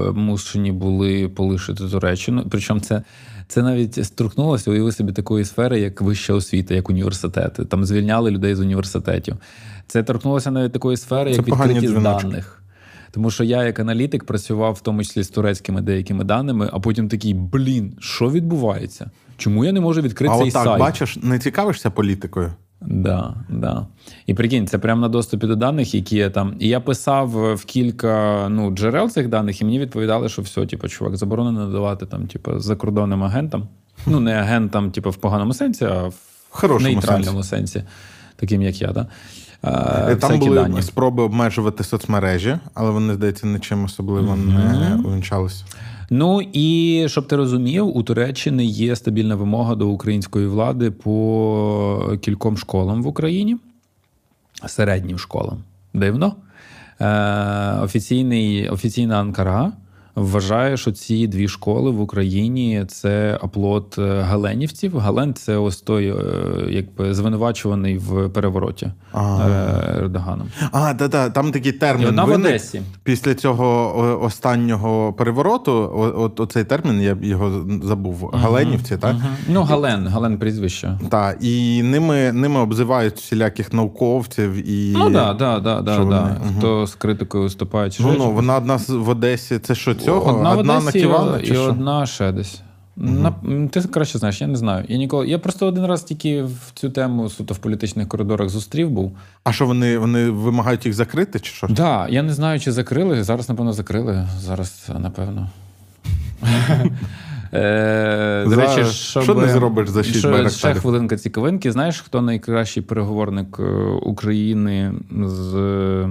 е, 0.08 0.12
мушені 0.12 0.72
були 0.72 1.28
полишити 1.28 1.88
Туреччину. 1.88 2.44
Причому 2.50 2.80
це 2.82 3.02
це 3.48 3.62
навіть 3.62 4.04
струхнулося 4.04 4.70
уяви 4.70 4.92
собі 4.92 5.12
такої 5.12 5.44
сфери, 5.44 5.80
як 5.80 6.00
вища 6.00 6.34
освіта, 6.34 6.74
як 6.74 6.90
університети. 6.90 7.64
Там 7.64 7.84
звільняли 7.84 8.30
людей 8.30 8.54
з 8.54 8.60
університетів. 8.60 9.36
Це 9.86 10.02
торкнулося 10.02 10.50
навіть 10.50 10.72
такої 10.72 10.96
сфери, 10.96 11.30
як 11.30 11.46
відкритість 11.46 12.00
даних. 12.00 12.62
Тому 13.10 13.30
що 13.30 13.44
я, 13.44 13.64
як 13.64 13.78
аналітик, 13.78 14.24
працював 14.24 14.72
в 14.72 14.80
тому 14.80 15.04
числі 15.04 15.22
з 15.22 15.28
турецькими 15.28 15.80
деякими 15.80 16.24
даними, 16.24 16.70
а 16.72 16.80
потім 16.80 17.08
такий 17.08 17.34
блін, 17.34 17.96
що 18.00 18.30
відбувається? 18.30 19.10
Чому 19.36 19.64
я 19.64 19.72
не 19.72 19.80
можу 19.80 20.00
відкрити 20.00 20.34
а 20.34 20.38
цей 20.38 20.48
отак, 20.48 20.64
сайт? 20.64 20.80
бачиш, 20.80 21.16
не 21.22 21.38
цікавишся 21.38 21.90
політикою? 21.90 22.52
Да, 22.86 23.34
да. 23.48 23.86
І 24.26 24.34
прикинь, 24.34 24.66
це 24.66 24.78
прямо 24.78 25.00
на 25.00 25.08
доступі 25.08 25.46
до 25.46 25.56
даних, 25.56 25.94
які 25.94 26.16
є 26.16 26.30
там. 26.30 26.54
І 26.58 26.68
я 26.68 26.80
писав 26.80 27.28
в 27.54 27.64
кілька 27.64 28.46
ну, 28.48 28.70
джерел 28.70 29.08
цих 29.08 29.28
даних, 29.28 29.60
і 29.60 29.64
мені 29.64 29.78
відповідали, 29.78 30.28
що 30.28 30.42
все, 30.42 30.66
типу, 30.66 30.88
чувак, 30.88 31.16
заборонено 31.16 31.66
надавати 31.66 32.06
там, 32.06 32.26
типу, 32.26 32.58
закордонним 32.58 33.22
агентам. 33.22 33.68
Ну, 34.06 34.20
не 34.20 34.34
агентам, 34.34 34.90
типу, 34.90 35.10
в 35.10 35.16
поганому 35.16 35.54
сенсі, 35.54 35.84
а 35.84 36.02
в 36.02 36.14
Хорошому 36.50 36.94
нейтральному 36.94 37.42
сенсі. 37.42 37.72
сенсі, 37.72 37.88
таким 38.36 38.62
як 38.62 38.82
я. 38.82 38.92
Да? 38.92 39.06
А, 39.62 40.14
Там 40.14 40.38
були 40.38 40.56
дані. 40.56 40.82
спроби 40.82 41.22
обмежувати 41.22 41.84
соцмережі, 41.84 42.58
але 42.74 42.90
вони, 42.90 43.14
здається, 43.14 43.46
нічим 43.46 43.84
особливо 43.84 44.32
mm-hmm. 44.32 45.00
не 45.00 45.08
увінчалися. 45.08 45.64
Ну 46.10 46.40
і 46.52 47.04
щоб 47.08 47.26
ти 47.26 47.36
розумів, 47.36 47.96
у 47.96 48.02
Туреччини 48.02 48.64
є 48.64 48.96
стабільна 48.96 49.34
вимога 49.34 49.74
до 49.74 49.88
української 49.88 50.46
влади 50.46 50.90
по 50.90 52.18
кільком 52.20 52.56
школам 52.58 53.02
в 53.02 53.06
Україні, 53.06 53.56
середнім 54.66 55.18
школам. 55.18 55.58
Дивно. 55.94 56.36
Е, 57.00 57.80
Офіційний, 57.82 58.68
Офіційна 58.68 59.20
Анкара 59.20 59.72
вважає, 60.14 60.76
що 60.76 60.92
ці 60.92 61.26
дві 61.26 61.48
школи 61.48 61.90
в 61.90 62.00
Україні 62.00 62.84
це 62.88 63.38
оплот 63.42 63.98
е, 63.98 64.20
галенівців. 64.20 64.98
Гален 64.98 65.34
це 65.34 65.56
ось 65.56 65.80
той, 65.80 66.08
е, 66.08 66.14
якби 66.68 67.14
звинувачуваний 67.14 67.98
в 67.98 68.28
перевороті. 68.28 68.90
Е, 69.14 69.18
Ердоганом. 69.98 70.48
А, 70.72 70.94
да, 70.94 71.08
да, 71.08 71.30
там 71.30 71.52
такий 71.52 71.72
термін. 71.72 72.04
І 72.04 72.08
одна 72.08 72.24
виник. 72.24 72.46
в 72.46 72.48
Одесі. 72.48 72.82
Після 73.02 73.34
цього 73.34 74.20
останнього 74.22 75.12
перевороту, 75.12 75.72
от 76.16 76.40
оцей 76.40 76.64
термін, 76.64 77.00
я 77.00 77.16
його 77.22 77.64
забув. 77.82 78.30
Галенівці, 78.32 78.96
так? 78.96 79.16
Ну, 79.48 79.62
Гален, 79.62 80.06
Гален 80.06 80.38
прізвище. 80.38 80.98
Так, 81.10 81.38
і 81.40 81.82
ними 81.82 82.32
ними 82.32 82.60
обзивають 82.60 83.14
всіляких 83.14 83.72
науковців 83.72 84.70
і. 84.70 84.92
Ну, 84.92 85.10
так, 85.10 85.36
да, 85.36 85.60
да, 85.60 85.80
да, 85.80 86.04
да, 86.04 86.36
хто 86.58 86.86
з 86.86 86.94
критикою 86.94 87.42
виступає. 87.44 87.90
Ну, 88.00 88.14
ну, 88.18 88.30
вона 88.30 88.56
одна 88.56 88.78
в 88.88 89.08
Одесі, 89.08 89.58
це 89.58 89.74
що? 89.74 89.94
Цього 90.04 90.36
одна, 90.36 90.50
одна 90.50 90.78
в 90.78 90.86
Одесі 90.86 91.06
на 91.06 91.38
і 91.42 91.46
що? 91.46 91.62
одна 91.62 92.06
ще 92.06 92.32
десь. 92.32 92.62
Угу. 92.96 93.06
На, 93.08 93.68
ти 93.68 93.80
краще 93.80 94.18
знаєш, 94.18 94.40
я 94.40 94.46
не 94.46 94.56
знаю. 94.56 94.84
Я 94.88 94.96
ніколи. 94.96 95.28
Я 95.28 95.38
просто 95.38 95.66
один 95.66 95.86
раз 95.86 96.02
тільки 96.02 96.42
в 96.42 96.72
цю 96.74 96.90
тему 96.90 97.28
суто 97.30 97.54
в 97.54 97.58
політичних 97.58 98.08
коридорах 98.08 98.48
зустрів 98.48 98.90
був. 98.90 99.16
А 99.44 99.52
що 99.52 99.66
вони 99.66 99.98
вони 99.98 100.30
вимагають 100.30 100.86
їх 100.86 100.94
закрити? 100.94 101.40
чи 101.40 101.52
що? 101.52 101.66
Так, 101.66 101.76
да, 101.76 102.08
я 102.08 102.22
не 102.22 102.32
знаю, 102.32 102.60
чи 102.60 102.72
закрили. 102.72 103.24
Зараз, 103.24 103.48
напевно, 103.48 103.72
закрили. 103.72 104.28
Зараз, 104.40 104.90
напевно. 104.98 105.50
Е, 107.54 108.44
до 108.48 108.56
речі, 108.56 108.84
Що 108.84 109.34
не 109.34 109.48
зробиш 109.48 109.88
за 109.88 110.02
6 110.02 110.22
байрактарів? 110.24 110.50
Ще 110.52 110.74
хвилинка 110.74 111.16
цікавинки. 111.16 111.72
Знаєш, 111.72 112.00
хто 112.00 112.22
найкращий 112.22 112.82
переговорник 112.82 113.56
е, 113.60 113.62
України 114.02 114.92
з 115.24 116.06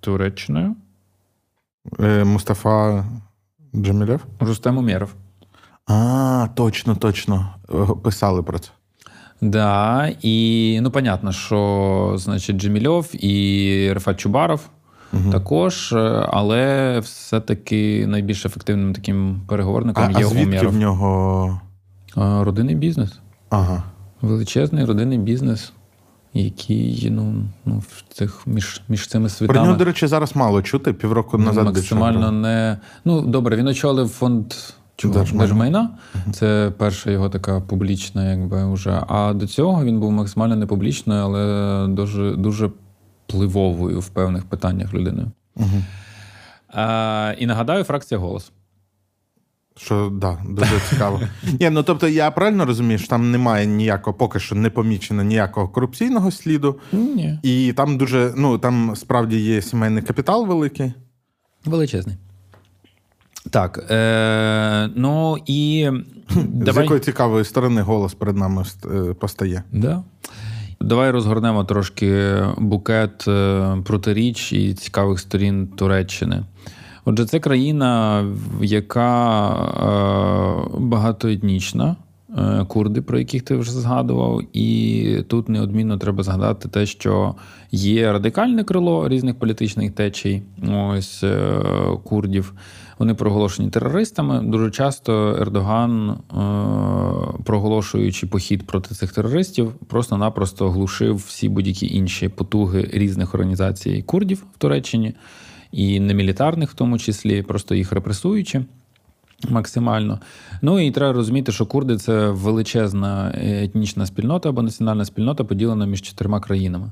Туреччиною? 0.00 0.74
Е, 2.00 2.24
Мустафа 2.24 3.04
Джамілєв? 3.76 4.24
Рустем 4.40 4.78
Умєров. 4.78 5.14
А, 5.86 6.48
точно, 6.54 6.96
точно. 6.96 7.54
Писали 8.02 8.42
про 8.42 8.58
це. 8.58 8.70
Да, 9.40 10.08
і 10.22 10.78
ну, 10.82 10.90
понятно, 10.90 11.32
що 11.32 12.12
значить 12.16 12.56
Джемільов 12.56 13.24
і 13.24 13.90
Рефат 13.92 14.20
Чубаров. 14.20 14.68
також, 15.32 15.92
е, 15.92 16.26
але 16.30 16.98
все-таки 17.00 18.06
найбільш 18.06 18.46
ефективним 18.46 18.92
таким 18.92 19.40
переговорником 19.48 20.04
А, 20.06 20.18
є 20.18 20.24
а 20.26 20.28
звідки 20.28 20.46
Умєров. 20.46 20.72
в 20.72 20.76
нього. 20.76 21.60
Е, 22.16 22.44
Родинний 22.44 22.74
бізнес. 22.74 23.18
Ага. 23.50 23.82
Величезний 24.22 24.84
родинний 24.84 25.18
бізнес, 25.18 25.72
який 26.34 27.08
ну, 27.10 27.34
ну, 27.64 27.78
в 27.78 28.14
цих 28.14 28.46
між, 28.46 28.82
між 28.88 29.08
цими 29.08 29.24
Про 29.24 29.30
світами 29.30 29.66
нього, 29.66 29.78
до 29.78 29.84
речі, 29.84 30.06
зараз 30.06 30.36
мало 30.36 30.62
чути. 30.62 30.92
Півроку 30.92 31.38
назад 31.38 31.64
максимально 31.64 32.32
не. 32.32 32.78
Ну, 33.04 33.20
добре, 33.20 33.56
він 33.56 33.66
очолив 33.66 34.08
фонд 34.08 34.54
чого? 34.96 35.24
Держмайна. 35.32 35.90
Це 36.32 36.72
перша 36.78 37.10
його 37.10 37.28
така 37.28 37.60
публічна, 37.60 38.30
якби 38.30 38.72
вже. 38.72 39.02
А 39.08 39.32
до 39.32 39.46
цього 39.46 39.84
він 39.84 40.00
був 40.00 40.12
максимально 40.12 40.56
не 40.56 40.66
публічною, 40.66 41.22
але 41.22 41.86
дуже, 41.88 42.36
дуже 42.36 42.70
впливовою 43.26 44.00
в 44.00 44.08
певних 44.08 44.44
питаннях 44.44 44.94
людиною. 44.94 45.30
Угу. 45.56 45.82
А, 46.68 47.34
і 47.38 47.46
нагадаю, 47.46 47.84
фракція 47.84 48.20
голос. 48.20 48.52
Що 49.78 50.12
да, 50.12 50.38
дуже 50.48 50.80
цікаво. 50.90 51.20
Ні, 51.60 51.70
ну 51.70 51.82
тобто 51.82 52.08
я 52.08 52.30
правильно 52.30 52.64
розумію, 52.66 52.98
що 52.98 53.08
там 53.08 53.30
немає 53.30 53.66
ніякого, 53.66 54.16
поки 54.16 54.40
що 54.40 54.54
не 54.54 54.70
помічено 54.70 55.22
ніякого 55.22 55.68
корупційного 55.68 56.30
сліду, 56.30 56.78
Ні. 56.92 57.38
і 57.42 57.72
там 57.72 57.98
дуже, 57.98 58.32
ну 58.36 58.58
там 58.58 58.96
справді 58.96 59.40
є 59.40 59.62
сімейний 59.62 60.02
капітал 60.02 60.46
великий. 60.46 60.92
Величезний. 61.64 62.16
Так. 63.50 63.86
Е, 63.90 64.90
ну 64.94 65.36
і 65.46 65.90
З 66.62 66.76
якої 66.76 67.00
цікавої 67.00 67.44
сторони 67.44 67.82
голос 67.82 68.14
перед 68.14 68.36
нами 68.36 68.64
е, 68.84 69.14
постає. 69.14 69.62
Да. 69.72 70.02
Давай 70.80 71.10
розгорнемо 71.10 71.64
трошки 71.64 72.36
букет 72.58 73.28
е, 73.28 73.76
протиріч 73.84 74.52
і 74.52 74.74
цікавих 74.74 75.20
сторін 75.20 75.66
Туреччини. 75.66 76.44
Отже, 77.08 77.24
це 77.24 77.40
країна, 77.40 78.24
яка 78.62 79.50
е, 79.54 80.78
багатоетнічна, 80.78 81.96
е, 82.38 82.64
курди, 82.68 83.02
про 83.02 83.18
яких 83.18 83.42
ти 83.42 83.56
вже 83.56 83.72
згадував, 83.72 84.40
і 84.52 85.22
тут 85.28 85.48
неодмінно 85.48 85.98
треба 85.98 86.22
згадати 86.22 86.68
те, 86.68 86.86
що 86.86 87.34
є 87.72 88.12
радикальне 88.12 88.64
крило 88.64 89.08
різних 89.08 89.38
політичних 89.38 89.92
течій, 89.92 90.42
ось 90.68 91.24
е, 91.24 91.62
курдів. 92.04 92.52
Вони 92.98 93.14
проголошені 93.14 93.70
терористами. 93.70 94.42
Дуже 94.42 94.70
часто 94.70 95.36
Ердоган, 95.40 96.16
проголошуючи 97.44 98.26
похід 98.26 98.66
проти 98.66 98.94
цих 98.94 99.12
терористів, 99.12 99.72
просто-напросто 99.86 100.70
глушив 100.70 101.16
всі 101.16 101.48
будь-які 101.48 101.96
інші 101.96 102.28
потуги 102.28 102.90
різних 102.92 103.34
організацій 103.34 104.02
курдів 104.06 104.44
в 104.54 104.58
Туреччині, 104.58 105.14
і 105.72 106.00
немілітарних 106.00 106.70
в 106.70 106.74
тому 106.74 106.98
числі, 106.98 107.42
просто 107.42 107.74
їх 107.74 107.92
репресуючи. 107.92 108.64
Максимально. 109.48 110.20
Ну 110.62 110.80
і 110.80 110.90
треба 110.90 111.12
розуміти, 111.12 111.52
що 111.52 111.66
курди 111.66 111.96
це 111.96 112.28
величезна 112.28 113.32
етнічна 113.34 114.06
спільнота 114.06 114.48
або 114.48 114.62
національна 114.62 115.04
спільнота, 115.04 115.44
поділена 115.44 115.86
між 115.86 116.02
чотирма 116.02 116.40
країнами. 116.40 116.90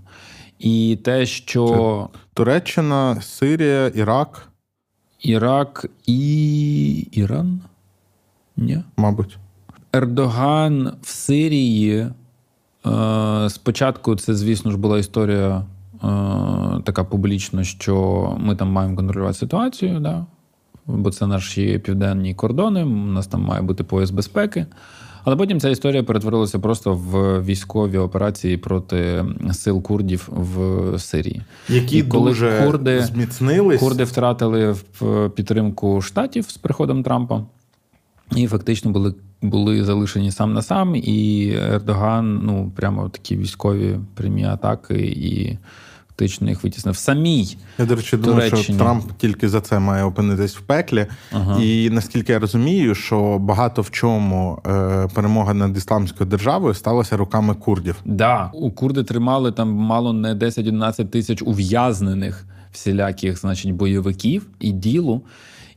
І 0.58 0.98
те, 1.04 1.26
що 1.26 2.08
Туреччина, 2.34 3.20
Сирія, 3.20 3.86
Ірак, 3.86 4.48
Ірак 5.20 5.86
і 6.06 6.96
Іран? 7.12 7.60
Ні. 8.56 8.82
мабуть. 8.96 9.38
Ердоган 9.92 10.92
в 11.02 11.08
Сирії. 11.08 12.06
Е, 12.86 13.50
спочатку 13.50 14.16
це, 14.16 14.34
звісно 14.34 14.70
ж, 14.70 14.76
була 14.76 14.98
історія 14.98 15.48
е, 15.48 15.62
така 16.84 17.04
публічна, 17.04 17.64
що 17.64 18.36
ми 18.40 18.56
там 18.56 18.68
маємо 18.68 18.96
контролювати 18.96 19.38
ситуацію, 19.38 20.00
да? 20.00 20.26
бо 20.86 21.10
це 21.10 21.26
наші 21.26 21.78
південні 21.78 22.34
кордони, 22.34 22.84
у 22.84 22.88
нас 22.88 23.26
там 23.26 23.42
має 23.42 23.62
бути 23.62 23.84
пояс 23.84 24.10
безпеки. 24.10 24.66
Але 25.24 25.36
потім 25.36 25.60
ця 25.60 25.68
історія 25.68 26.02
перетворилася 26.02 26.58
просто 26.58 26.94
в 26.94 27.42
військові 27.44 27.98
операції 27.98 28.56
проти 28.56 29.24
сил 29.52 29.82
курдів 29.82 30.28
в 30.32 30.98
Сирії. 30.98 31.42
Які 31.68 31.98
І 31.98 32.02
коли 32.02 32.30
дуже 32.30 32.62
курди- 32.66 33.00
зміцнились. 33.00 33.80
Курди 33.80 34.04
втратили 34.04 34.72
в 35.00 35.28
підтримку 35.28 36.02
штатів 36.02 36.44
з 36.50 36.56
приходом 36.56 37.02
Трампа, 37.02 37.42
і 38.36 38.46
фактично 38.46 38.90
були, 38.90 39.14
були 39.42 39.84
залишені 39.84 40.30
сам 40.30 40.52
на 40.52 40.62
сам. 40.62 40.96
І 40.96 41.50
Ердоган, 41.72 42.40
ну 42.42 42.72
прямо 42.76 43.08
такі 43.08 43.36
військові 43.36 43.98
прямі 44.14 44.44
атаки, 44.44 44.94
і 45.16 45.58
фактично 46.16 46.48
їх 46.48 46.64
витіснив. 46.64 46.94
В 46.94 46.98
самій 46.98 47.56
Я, 47.78 47.86
до 47.86 47.96
речі, 47.96 48.16
думаю, 48.16 48.56
що 48.56 48.74
Трамп 48.74 49.04
тільки 49.18 49.48
за 49.48 49.60
це 49.60 49.78
має 49.78 50.04
опинитись 50.04 50.56
в 50.56 50.60
пеклі. 50.60 51.06
Ага. 51.32 51.62
І 51.62 51.90
наскільки 51.90 52.32
я 52.32 52.38
розумію, 52.38 52.94
що 52.94 53.38
багато 53.38 53.82
в 53.82 53.90
чому 53.90 54.62
е, 54.66 55.08
перемога 55.14 55.54
над 55.54 55.76
ісламською 55.76 56.30
державою 56.30 56.74
сталася 56.74 57.16
руками 57.16 57.54
курдів. 57.54 57.96
да, 58.04 58.50
у 58.54 58.70
курди 58.70 59.04
тримали 59.04 59.52
там 59.52 59.68
мало 59.68 60.12
не 60.12 60.34
10-11 60.34 61.06
тисяч 61.06 61.42
ув'язнених 61.42 62.46
всіляких, 62.72 63.40
значить, 63.40 63.72
бойовиків 63.72 64.46
і 64.60 64.72
ділу. 64.72 65.22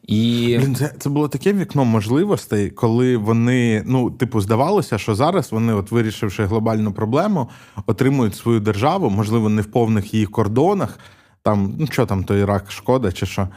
І 0.09 0.57
Блін, 0.59 0.75
це, 0.75 0.93
це 0.99 1.09
було 1.09 1.27
таке 1.27 1.53
вікно 1.53 1.85
можливостей, 1.85 2.69
коли 2.69 3.17
вони, 3.17 3.83
ну, 3.85 4.11
типу, 4.11 4.41
здавалося, 4.41 4.97
що 4.97 5.15
зараз 5.15 5.51
вони, 5.51 5.73
от 5.73 5.91
вирішивши 5.91 6.45
глобальну 6.45 6.91
проблему, 6.91 7.49
отримують 7.85 8.35
свою 8.35 8.59
державу, 8.59 9.09
можливо, 9.09 9.49
не 9.49 9.61
в 9.61 9.65
повних 9.65 10.13
її 10.13 10.25
кордонах. 10.25 10.99
Там, 11.43 11.75
ну 11.79 11.87
що 11.87 12.05
там, 12.05 12.23
то 12.23 12.35
Ірак 12.35 12.71
шкода, 12.71 13.11
чи 13.11 13.25
що, 13.25 13.47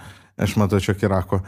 е, 0.40 0.46
шматочок 0.46 1.02
Іраку. 1.02 1.42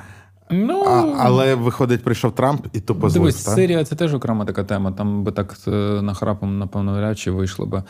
ну, 0.50 0.84
А, 0.86 1.14
але 1.18 1.54
виходить, 1.54 2.04
прийшов 2.04 2.34
Трамп 2.34 2.66
і 2.72 2.80
тупо 2.80 3.10
злив. 3.10 3.22
Дивись, 3.22 3.44
так? 3.44 3.54
Сирія 3.54 3.84
це 3.84 3.96
теж 3.96 4.14
окрема 4.14 4.44
така 4.44 4.64
тема. 4.64 4.92
Там 4.92 5.24
би 5.24 5.32
так 5.32 5.56
е, 5.66 5.70
нахрапом, 6.02 6.58
напевно, 6.58 6.94
вряд 6.94 7.18
чи 7.18 7.30
вийшло 7.30 7.66
би. 7.66 7.82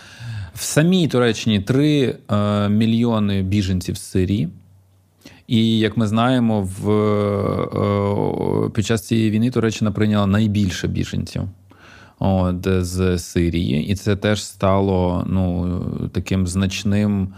В 0.55 0.63
самій 0.63 1.09
Туреччині 1.09 1.61
3 1.61 2.17
е, 2.31 2.69
мільйони 2.69 3.43
біженців 3.43 3.97
з 3.97 4.03
Сирії. 4.03 4.51
І 5.47 5.79
як 5.79 5.97
ми 5.97 6.07
знаємо, 6.07 6.69
в, 6.81 6.91
е, 6.91 8.71
під 8.71 8.87
час 8.87 9.07
цієї 9.07 9.31
війни 9.31 9.51
Туреччина 9.51 9.93
прийняла 9.93 10.27
найбільше 10.27 10.89
біженців 10.89 11.43
от, 12.19 12.67
з 12.69 13.19
Сирії, 13.19 13.87
і 13.87 13.95
це 13.95 14.17
теж 14.17 14.45
стало 14.45 15.25
ну, 15.27 15.81
таким 16.13 16.47
значним 16.47 17.23
е, 17.23 17.29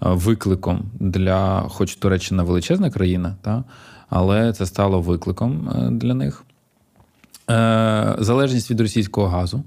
викликом 0.00 0.82
для, 1.00 1.60
хоч 1.68 1.96
Туреччина 1.96 2.42
величезна 2.42 2.90
країна, 2.90 3.36
та, 3.42 3.64
але 4.08 4.52
це 4.52 4.66
стало 4.66 5.00
викликом 5.00 5.68
е, 5.68 5.90
для 5.90 6.14
них. 6.14 6.44
Залежність 8.18 8.70
від 8.70 8.80
російського 8.80 9.26
газу 9.26 9.62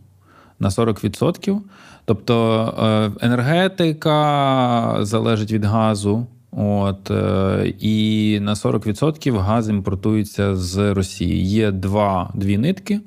на 0.60 0.70
40%. 0.70 1.60
Тобто 2.06 3.14
енергетика 3.22 4.98
залежить 5.02 5.52
від 5.52 5.66
газу. 5.66 6.28
От, 6.60 7.12
е, 7.12 7.74
і 7.80 8.40
на 8.42 8.54
40% 8.54 9.40
газ 9.40 9.70
імпортується 9.70 10.56
з 10.56 10.94
Росії. 10.94 11.46
Є 11.46 11.72
два, 11.72 12.32
дві 12.36 12.58
нитки 12.58 13.00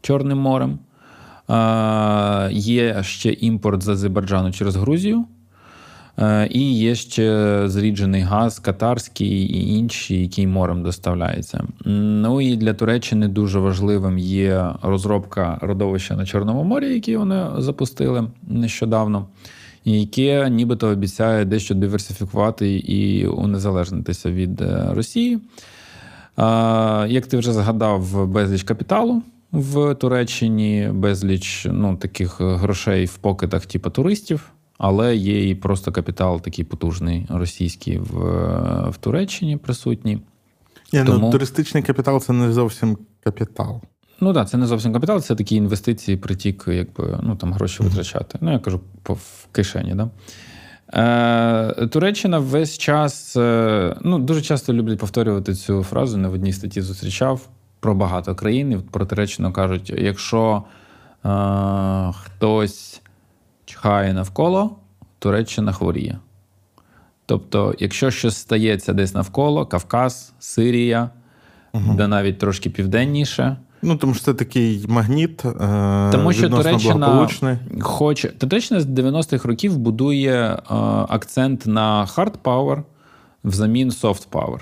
Чорним 0.00 0.38
морем. 0.38 0.78
Е, 1.50 2.48
є 2.52 3.02
ще 3.02 3.32
імпорт 3.32 3.82
з 3.82 3.88
Азербайджану 3.88 4.52
через 4.52 4.76
Грузію. 4.76 5.24
Е, 6.18 6.48
І 6.50 6.74
є 6.78 6.94
ще 6.94 7.62
зріджений 7.68 8.20
газ 8.20 8.58
катарський 8.58 9.28
і 9.28 9.78
інші, 9.78 10.22
який 10.22 10.46
морем 10.46 10.82
доставляється. 10.82 11.64
Ну 11.84 12.40
і 12.40 12.56
для 12.56 12.74
Туреччини 12.74 13.28
дуже 13.28 13.58
важливим 13.58 14.18
є 14.18 14.70
розробка 14.82 15.58
родовища 15.60 16.16
на 16.16 16.26
Чорному 16.26 16.64
морі, 16.64 16.94
які 16.94 17.16
вони 17.16 17.46
запустили 17.58 18.24
нещодавно, 18.42 19.26
яке 19.96 20.50
нібито 20.50 20.88
обіцяє 20.88 21.44
дещо 21.44 21.74
диверсифікувати 21.74 22.76
і 22.76 23.26
унезалежнитися 23.26 24.30
від 24.30 24.60
е, 24.60 24.86
Росії. 24.90 25.38
Як 27.08 27.26
ти 27.26 27.36
вже 27.36 27.52
згадав, 27.52 28.26
безліч 28.26 28.62
капіталу 28.62 29.22
в 29.52 29.94
Туреччині, 29.94 30.90
безліч 30.92 31.66
ну, 31.70 31.96
таких 31.96 32.40
грошей 32.40 33.06
в 33.06 33.16
покидах, 33.16 33.66
типу 33.66 33.90
туристів, 33.90 34.52
але 34.78 35.16
є 35.16 35.48
і 35.48 35.54
просто 35.54 35.92
капітал 35.92 36.40
такий 36.40 36.64
потужний 36.64 37.26
російський 37.28 37.98
в, 37.98 38.14
в 38.90 38.96
Туреччині 39.00 39.56
присутній. 39.56 40.18
Ні, 40.92 41.04
Тому- 41.04 41.18
ну, 41.18 41.30
туристичний 41.30 41.82
капітал 41.82 42.20
це 42.20 42.32
не 42.32 42.52
зовсім 42.52 42.98
капітал. 43.24 43.80
Ну 44.20 44.32
так, 44.32 44.48
це 44.48 44.56
не 44.56 44.66
зовсім 44.66 44.92
капітал, 44.92 45.20
це 45.20 45.34
такі 45.34 45.56
інвестиції, 45.56 46.16
притік, 46.16 46.64
якби 46.66 47.18
ну 47.22 47.36
там 47.36 47.52
гроші 47.52 47.82
витрачати. 47.82 48.38
Ну, 48.40 48.52
я 48.52 48.58
кажу, 48.58 48.80
по 49.02 49.14
в 49.14 49.46
кишені, 49.52 49.94
да. 49.94 50.10
Е, 50.92 51.86
Туреччина 51.86 52.38
весь 52.38 52.78
час, 52.78 53.36
е, 53.36 53.96
ну, 54.00 54.18
дуже 54.18 54.42
часто 54.42 54.72
люблять 54.72 54.98
повторювати 54.98 55.54
цю 55.54 55.82
фразу, 55.82 56.16
не 56.16 56.28
в 56.28 56.32
одній 56.32 56.52
статті 56.52 56.80
зустрічав 56.80 57.48
про 57.80 57.94
багато 57.94 58.34
країн. 58.34 58.72
І 58.72 58.76
про 58.76 59.06
Туреччину 59.06 59.52
кажуть: 59.52 59.92
якщо 59.96 60.62
е, 61.24 61.28
хтось 62.22 63.02
чхає 63.64 64.14
навколо, 64.14 64.76
Туреччина 65.18 65.72
хворіє. 65.72 66.18
Тобто, 67.26 67.74
якщо 67.78 68.10
щось 68.10 68.36
стається 68.36 68.92
десь 68.92 69.14
навколо, 69.14 69.66
Кавказ, 69.66 70.32
Сирія, 70.38 71.10
угу. 71.72 71.94
де 71.96 72.08
навіть 72.08 72.38
трошки 72.38 72.70
південніше. 72.70 73.56
Ну, 73.88 73.96
тому 73.96 74.14
що 74.14 74.24
це 74.24 74.34
такий 74.34 74.84
магніт. 74.88 75.44
Е- 75.44 76.08
Тому 76.12 76.32
що 76.32 76.50
Туреччина 76.50 77.28
хоче 77.80 78.28
Туреччина 78.28 78.80
з 78.80 78.86
90-х 78.86 79.48
років 79.48 79.78
будує 79.78 80.34
е- 80.34 80.58
акцент 81.08 81.66
на 81.66 82.04
hard 82.16 82.32
power 82.44 82.82
взамін 83.44 83.90
soft 83.90 84.28
power. 84.32 84.58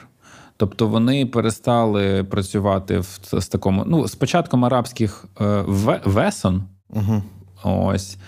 Тобто 0.57 0.87
вони 0.87 1.27
перестали 1.27 2.25
працювати 2.25 2.99
в 2.99 3.19
з 3.33 3.49
такому. 3.49 3.85
Ну, 3.87 4.09
з 4.09 4.15
початком 4.15 4.65
арабських 4.65 5.25
е, 5.41 5.65
весон. 6.05 6.63
Угу. 6.91 7.23
Ось. 7.65 8.19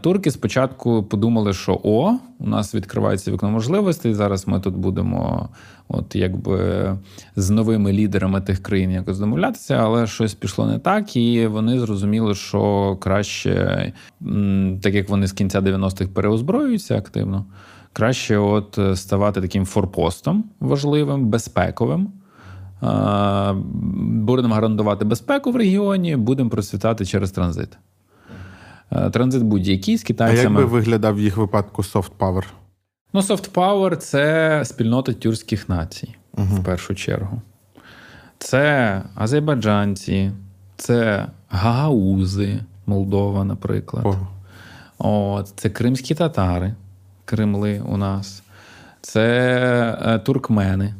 Турки 0.00 0.30
спочатку 0.30 1.02
подумали, 1.02 1.52
що 1.52 1.80
о, 1.84 2.14
у 2.38 2.46
нас 2.46 2.74
відкривається 2.74 3.32
вікно 3.32 3.50
можливостей. 3.50 4.14
Зараз 4.14 4.48
ми 4.48 4.60
тут 4.60 4.76
будемо, 4.76 5.48
от 5.88 6.16
якби 6.16 6.96
з 7.36 7.50
новими 7.50 7.92
лідерами 7.92 8.40
тих 8.40 8.62
країн 8.62 8.90
якось 8.90 9.18
домовлятися, 9.18 9.74
але 9.74 10.06
щось 10.06 10.34
пішло 10.34 10.66
не 10.66 10.78
так, 10.78 11.16
і 11.16 11.46
вони 11.46 11.80
зрозуміли, 11.80 12.34
що 12.34 12.96
краще, 13.00 13.92
так 14.82 14.94
як 14.94 15.08
вони 15.08 15.26
з 15.26 15.32
кінця 15.32 15.60
90-х 15.60 16.06
переозброюються 16.14 16.96
активно 16.96 17.46
краще 17.92 18.38
от 18.38 18.78
ставати 18.94 19.40
таким 19.40 19.66
форпостом 19.66 20.44
важливим, 20.60 21.26
безпековим. 21.26 22.08
Будемо 24.02 24.54
гарантувати 24.54 25.04
безпеку 25.04 25.52
в 25.52 25.56
регіоні, 25.56 26.16
будемо 26.16 26.50
процвітати 26.50 27.04
через 27.04 27.30
транзит. 27.30 27.78
Е, 28.92 29.10
транзит 29.10 29.42
будь-який 29.42 29.98
з 29.98 30.02
китайцями. 30.02 30.58
А 30.58 30.60
як 30.60 30.70
би 30.70 30.78
виглядав 30.78 31.14
в 31.14 31.20
їх 31.20 31.36
випадку 31.36 31.82
soft 31.82 32.10
power? 32.18 32.44
Ну, 33.12 33.20
soft 33.20 33.52
power– 33.52 33.96
це 33.96 34.62
спільнота 34.64 35.12
тюркських 35.12 35.68
націй, 35.68 36.14
угу. 36.32 36.56
в 36.56 36.64
першу 36.64 36.94
чергу. 36.94 37.42
Це 38.38 39.02
азербайджанці, 39.14 40.32
це 40.76 41.26
гагаузи, 41.48 42.60
Молдова, 42.86 43.44
наприклад. 43.44 44.16
От, 44.98 45.52
Це 45.56 45.70
кримські 45.70 46.14
татари. 46.14 46.74
Кремли 47.24 47.82
у 47.88 47.96
нас, 47.96 48.42
це 49.00 49.26
е, 50.06 50.18
туркмени. 50.18 50.94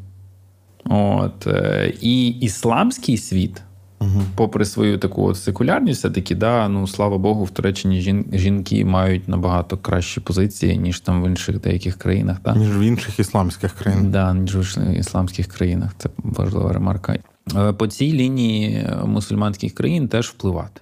От, 0.84 1.46
е, 1.46 1.92
І 2.00 2.28
ісламський 2.28 3.16
світ, 3.16 3.62
угу. 4.00 4.22
попри 4.36 4.64
свою 4.64 4.98
таку 4.98 5.24
от 5.24 5.36
секулярність, 5.36 5.98
все-таки, 5.98 6.34
да, 6.34 6.68
ну, 6.68 6.86
слава 6.86 7.18
Богу, 7.18 7.44
в 7.44 7.50
Туреччині 7.50 8.00
жін, 8.00 8.24
жінки 8.32 8.84
мають 8.84 9.28
набагато 9.28 9.76
кращі 9.76 10.20
позиції, 10.20 10.78
ніж 10.78 11.00
там 11.00 11.22
в 11.22 11.26
інших 11.26 11.60
деяких 11.60 11.96
країнах. 11.96 12.36
Да? 12.44 12.54
Ніж 12.54 12.78
в 12.78 12.80
інших 12.80 13.18
ісламських 13.18 13.72
країнах. 13.72 14.06
Да, 14.06 14.34
ніж 14.34 14.56
в 14.76 14.94
ісламських 14.98 15.46
країнах. 15.46 15.90
Це 15.98 16.08
важлива 16.18 16.72
ремарка. 16.72 17.18
Е, 17.56 17.72
по 17.72 17.86
цій 17.86 18.12
лінії 18.12 18.86
мусульманських 19.04 19.74
країн 19.74 20.08
теж 20.08 20.26
впливати. 20.26 20.80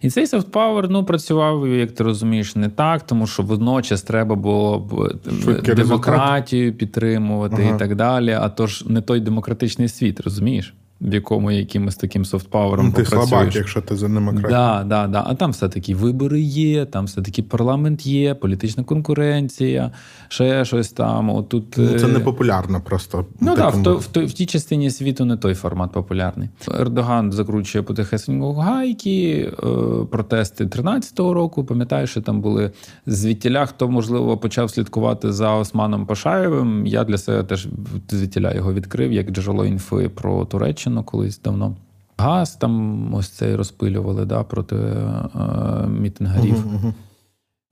І 0.00 0.10
цей 0.10 0.26
power, 0.26 0.86
ну, 0.90 1.04
працював, 1.04 1.68
як 1.68 1.92
ти 1.92 2.04
розумієш, 2.04 2.56
не 2.56 2.68
так, 2.68 3.02
тому 3.02 3.26
що 3.26 3.42
водночас 3.42 4.02
треба 4.02 4.34
було 4.34 4.78
б 4.78 5.14
Швидкий 5.42 5.74
демократію 5.74 6.62
результат. 6.62 6.78
підтримувати 6.78 7.62
ага. 7.62 7.76
і 7.76 7.78
так 7.78 7.96
далі. 7.96 8.32
А 8.32 8.48
то 8.48 8.66
ж 8.66 8.92
не 8.92 9.00
той 9.00 9.20
демократичний 9.20 9.88
світ, 9.88 10.20
розумієш? 10.20 10.74
В 11.00 11.14
якому 11.14 11.50
якимось 11.50 11.96
таким 11.96 12.24
софтпавером 12.24 12.86
ну, 12.86 12.92
ти 12.92 13.04
слабак, 13.04 13.56
якщо 13.56 13.80
ти 13.80 13.96
за 13.96 14.08
демократію. 14.08 14.50
Да, 14.50 14.84
да, 14.84 15.06
да. 15.06 15.24
А 15.26 15.34
там 15.34 15.50
все-таки 15.50 15.94
вибори 15.94 16.40
є, 16.40 16.84
там 16.84 17.04
все-таки 17.04 17.42
парламент 17.42 18.06
є, 18.06 18.34
політична 18.34 18.84
конкуренція, 18.84 19.90
ще 20.28 20.64
щось 20.64 20.92
там. 20.92 21.30
Отут... 21.30 21.74
Ну, 21.76 21.98
це 21.98 22.06
е, 22.06 22.08
не 22.08 22.20
популярно 22.20 22.80
просто. 22.80 23.26
Ну 23.40 23.56
так, 23.56 23.74
в, 23.74 23.78
в, 23.78 23.98
в, 24.14 24.26
в 24.26 24.32
тій 24.32 24.46
частині 24.46 24.90
світу 24.90 25.24
не 25.24 25.36
той 25.36 25.54
формат 25.54 25.92
популярний. 25.92 26.48
Ердоган 26.80 27.32
закручує 27.32 27.82
потихесеньку 27.82 28.52
гайки, 28.52 29.52
е, 29.52 29.66
протести 30.10 30.64
13-го 30.64 31.34
року. 31.34 31.64
Пам'ятаєш, 31.64 32.10
що 32.10 32.20
там 32.20 32.40
були 32.40 32.70
звідтіля, 33.06 33.66
хто, 33.66 33.88
можливо, 33.88 34.38
почав 34.38 34.70
слідкувати 34.70 35.32
за 35.32 35.54
Османом 35.54 36.06
Пашаєвим. 36.06 36.86
Я 36.86 37.04
для 37.04 37.18
себе 37.18 37.42
теж 37.42 37.68
звідтіля 38.10 38.54
його 38.54 38.74
відкрив 38.74 39.12
як 39.12 39.30
джерело 39.30 39.66
інфи 39.66 40.08
про 40.08 40.44
Туреччину. 40.44 40.89
Німеччину 40.90 41.04
колись 41.04 41.40
давно. 41.40 41.76
Газ 42.18 42.56
там 42.56 43.14
ось 43.14 43.28
цей 43.28 43.56
розпилювали 43.56 44.24
да, 44.24 44.42
проти 44.42 44.76
е, 44.76 45.86
мітингарів. 45.88 46.54
Uh-huh, 46.54 46.80
uh-huh. 46.80 46.92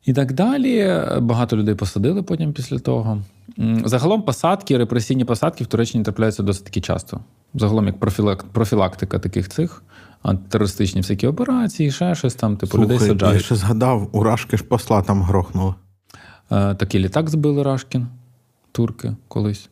І 0.04 0.12
так 0.12 0.32
далі. 0.32 1.02
Багато 1.20 1.56
людей 1.56 1.74
посадили 1.74 2.22
потім 2.22 2.52
після 2.52 2.78
того. 2.78 3.22
Загалом 3.84 4.22
посадки, 4.22 4.78
репресійні 4.78 5.24
посадки 5.24 5.64
в 5.64 5.66
Туреччині 5.66 6.04
трапляються 6.04 6.42
досить 6.42 6.64
таки 6.64 6.80
часто. 6.80 7.20
Загалом, 7.54 7.86
як 7.86 7.98
профілактика 8.52 9.18
таких 9.18 9.48
цих 9.48 9.82
антитерористичні 10.22 11.00
всякі 11.00 11.26
операції, 11.26 11.90
ще 11.90 12.14
щось 12.14 12.34
там, 12.34 12.56
типу, 12.56 12.70
Слухай, 12.70 12.94
людей 12.94 13.08
саджають. 13.08 13.34
Я 13.34 13.40
ще 13.40 13.54
згадав, 13.54 14.08
у 14.12 14.22
Рашки 14.22 14.56
ж 14.56 14.64
посла 14.64 15.02
там 15.02 15.22
грохнули. 15.22 15.74
Е, 16.50 16.74
такий 16.74 17.00
літак 17.00 17.30
збили 17.30 17.62
Рашкін, 17.62 18.06
турки 18.72 19.16
колись. 19.28 19.68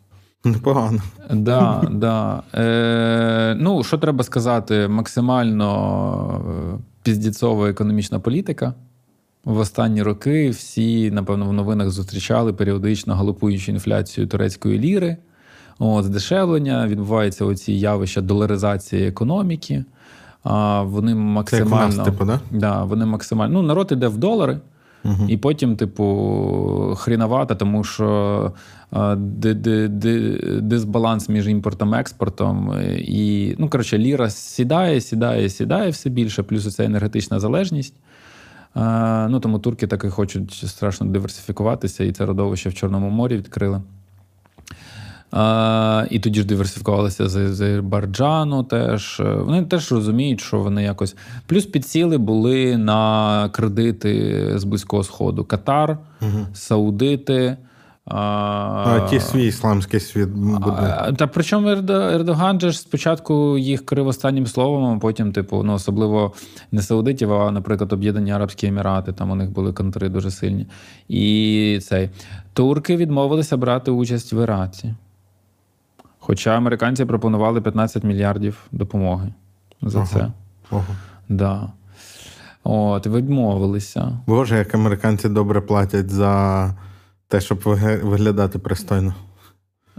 Непогано. 0.46 1.02
Да, 1.30 1.82
да. 1.90 2.42
Е, 2.54 3.56
Ну, 3.60 3.84
що 3.84 3.98
треба 3.98 4.24
сказати, 4.24 4.88
максимально 4.88 6.40
е, 6.74 6.78
піздіцова 7.02 7.68
економічна 7.70 8.18
політика. 8.20 8.74
В 9.44 9.58
останні 9.58 10.02
роки 10.02 10.50
всі, 10.50 11.10
напевно, 11.10 11.46
в 11.46 11.52
новинах 11.52 11.90
зустрічали 11.90 12.52
періодично 12.52 13.14
галопуючу 13.14 13.72
інфляцію 13.72 14.26
турецької 14.26 14.78
ліри. 14.78 15.16
От, 15.78 16.04
Здешевлення, 16.04 16.86
відбуваються 16.86 17.44
оці 17.44 17.72
явища 17.72 18.20
доларизації 18.20 19.08
економіки. 19.08 19.84
А 20.44 20.82
Вони 20.82 21.14
максимально. 21.14 21.92
Це 21.92 21.96
як 21.96 21.96
нас, 21.96 22.06
типу, 22.06 22.24
да? 22.24 22.40
Да, 22.50 22.84
вони 22.84 23.06
максимально. 23.06 23.62
Ну, 23.62 23.68
народ 23.68 23.88
іде 23.92 24.08
в 24.08 24.16
долари. 24.16 24.60
Угу. 25.06 25.28
І 25.28 25.36
потім, 25.36 25.76
типу, 25.76 26.94
хріновато, 26.96 27.54
тому 27.54 27.84
що 27.84 28.52
дисбаланс 30.60 31.28
між 31.28 31.48
імпортом 31.48 31.94
і 31.94 31.96
експортом. 31.96 32.74
І, 32.98 33.54
ну, 33.58 33.68
коротше, 33.68 33.98
ліра 33.98 34.30
сідає, 34.30 35.00
сідає, 35.00 35.48
сідає 35.48 35.90
все 35.90 36.10
більше, 36.10 36.42
плюс 36.42 36.74
це 36.74 36.84
енергетична 36.84 37.40
залежність. 37.40 37.94
Ну, 39.28 39.40
Тому 39.40 39.58
турки 39.58 39.86
таки 39.86 40.10
хочуть 40.10 40.52
страшно 40.52 41.06
диверсифікуватися, 41.06 42.04
і 42.04 42.12
це 42.12 42.26
родовище 42.26 42.68
в 42.68 42.74
Чорному 42.74 43.10
морі 43.10 43.36
відкрили. 43.36 43.82
А, 45.30 46.06
І 46.10 46.18
тоді 46.18 46.40
ж 46.40 46.46
диверсифікувалися 46.46 47.28
з 47.28 47.36
Азербайджану 47.36 48.62
теж. 48.62 49.22
Вони 49.44 49.62
теж 49.62 49.92
розуміють, 49.92 50.40
що 50.40 50.58
вони 50.58 50.82
якось. 50.82 51.16
Плюс 51.46 51.66
підсіли 51.66 52.18
були 52.18 52.76
на 52.76 53.48
кредити 53.48 54.52
з 54.54 54.64
Близького 54.64 55.04
Сходу: 55.04 55.44
Катар, 55.44 55.98
угу. 56.22 56.46
Саудити. 56.54 57.56
А, 58.06 58.16
а 58.88 59.08
ті 59.10 59.20
свій 59.20 59.46
ісламський 59.46 60.00
світ 60.00 60.28
буде. 60.28 61.12
Та 61.16 61.26
причому 61.26 61.68
Ердоган 61.68 62.60
же 62.60 62.70
ж 62.70 62.78
спочатку 62.78 63.58
їх 63.58 63.86
крив 63.86 64.06
останнім 64.06 64.46
словом, 64.46 64.96
а 64.96 64.98
потім, 64.98 65.32
типу, 65.32 65.62
ну 65.62 65.72
особливо 65.72 66.32
не 66.72 66.82
Саудитів, 66.82 67.32
а, 67.32 67.50
наприклад, 67.50 67.92
Об'єднані 67.92 68.30
Арабські 68.30 68.66
Емірати, 68.66 69.12
там 69.12 69.30
у 69.30 69.34
них 69.34 69.50
були 69.50 69.72
контри 69.72 70.08
дуже 70.08 70.30
сильні. 70.30 70.66
І 71.08 71.80
цей 71.82 72.10
турки 72.52 72.96
відмовилися 72.96 73.56
брати 73.56 73.90
участь 73.90 74.32
в 74.32 74.42
Іраці. 74.42 74.94
Хоча 76.26 76.56
американці 76.56 77.04
пропонували 77.04 77.60
15 77.60 78.04
мільярдів 78.04 78.58
допомоги 78.72 79.32
за 79.82 79.98
ага. 79.98 80.08
це. 80.08 80.32
Ага. 80.70 80.96
Да. 81.28 81.72
От, 82.64 83.06
відмовилися. 83.06 84.18
Боже, 84.26 84.56
як 84.56 84.74
американці 84.74 85.28
добре 85.28 85.60
платять 85.60 86.10
за 86.10 86.74
те, 87.28 87.40
щоб 87.40 87.60
виглядати 88.02 88.58
пристойно. 88.58 89.14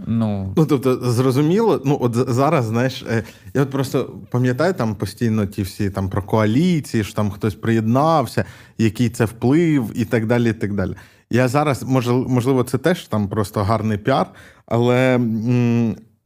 Ну, 0.06 0.54
ну 0.56 0.66
тобто, 0.66 1.10
зрозуміло, 1.12 1.82
ну 1.84 1.98
от 2.00 2.14
зараз, 2.14 2.64
знаєш, 2.64 3.04
е, 3.10 3.22
я 3.54 3.62
от 3.62 3.70
просто 3.70 4.10
пам'ятаю 4.30 4.74
там 4.74 4.94
постійно 4.94 5.46
ті 5.46 5.62
всі 5.62 5.90
там 5.90 6.08
про 6.08 6.22
коаліції, 6.22 7.04
що 7.04 7.14
там 7.14 7.30
хтось 7.30 7.54
приєднався, 7.54 8.44
який 8.78 9.10
це 9.10 9.24
вплив, 9.24 9.92
і 9.94 10.04
так 10.04 10.26
далі. 10.26 10.50
і 10.50 10.52
так 10.52 10.74
далі. 10.74 10.94
Я 11.30 11.48
зараз, 11.48 11.82
можливо, 12.28 12.62
це 12.62 12.78
теж 12.78 13.06
там 13.06 13.28
просто 13.28 13.62
гарний 13.62 13.98
піар, 13.98 14.26
але 14.66 15.20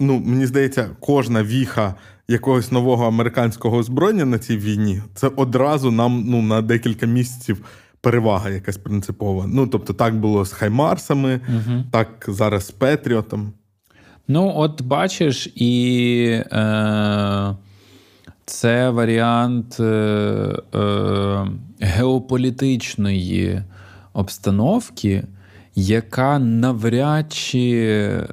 ну, 0.02 0.22
мені 0.24 0.46
здається, 0.46 0.90
кожна 1.00 1.42
віха 1.42 1.94
якогось 2.28 2.72
нового 2.72 3.06
американського 3.06 3.76
озброєння 3.76 4.24
на 4.24 4.38
цій 4.38 4.56
війні 4.56 5.02
це 5.14 5.30
одразу 5.36 5.90
нам 5.90 6.24
ну, 6.26 6.42
на 6.42 6.62
декілька 6.62 7.06
місяців 7.06 7.64
перевага 8.00 8.50
якась 8.50 8.76
принципова. 8.76 9.46
Ну, 9.46 9.66
тобто, 9.66 9.92
так 9.92 10.20
було 10.20 10.44
з 10.44 10.52
Хаймарсами, 10.52 11.40
угу. 11.48 11.84
так 11.90 12.24
зараз 12.28 12.66
з 12.66 12.70
Петріотом. 12.70 13.52
Ну, 14.28 14.52
от 14.56 14.82
бачиш, 14.82 15.46
і 15.54 16.24
е, 16.52 17.56
це 18.44 18.90
варіант 18.90 19.76
е, 19.80 19.84
е, 20.74 21.46
геополітичної 21.80 23.62
обстановки 24.12 25.24
яка 25.74 26.38
навряд 26.38 27.32
чи 27.32 27.70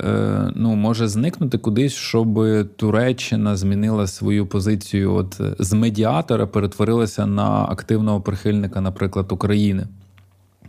е, 0.04 0.52
ну, 0.56 0.76
може 0.76 1.08
зникнути 1.08 1.58
кудись, 1.58 1.94
щоб 1.94 2.40
Туреччина 2.76 3.56
змінила 3.56 4.08
свою 4.08 4.48
позицію 4.48 5.14
от 5.14 5.42
з 5.60 5.74
медіатора, 5.74 6.48
перетворилася 6.48 7.26
на 7.26 7.66
активного 7.66 8.22
прихильника, 8.22 8.82
наприклад, 8.82 9.32
України. 9.32 9.88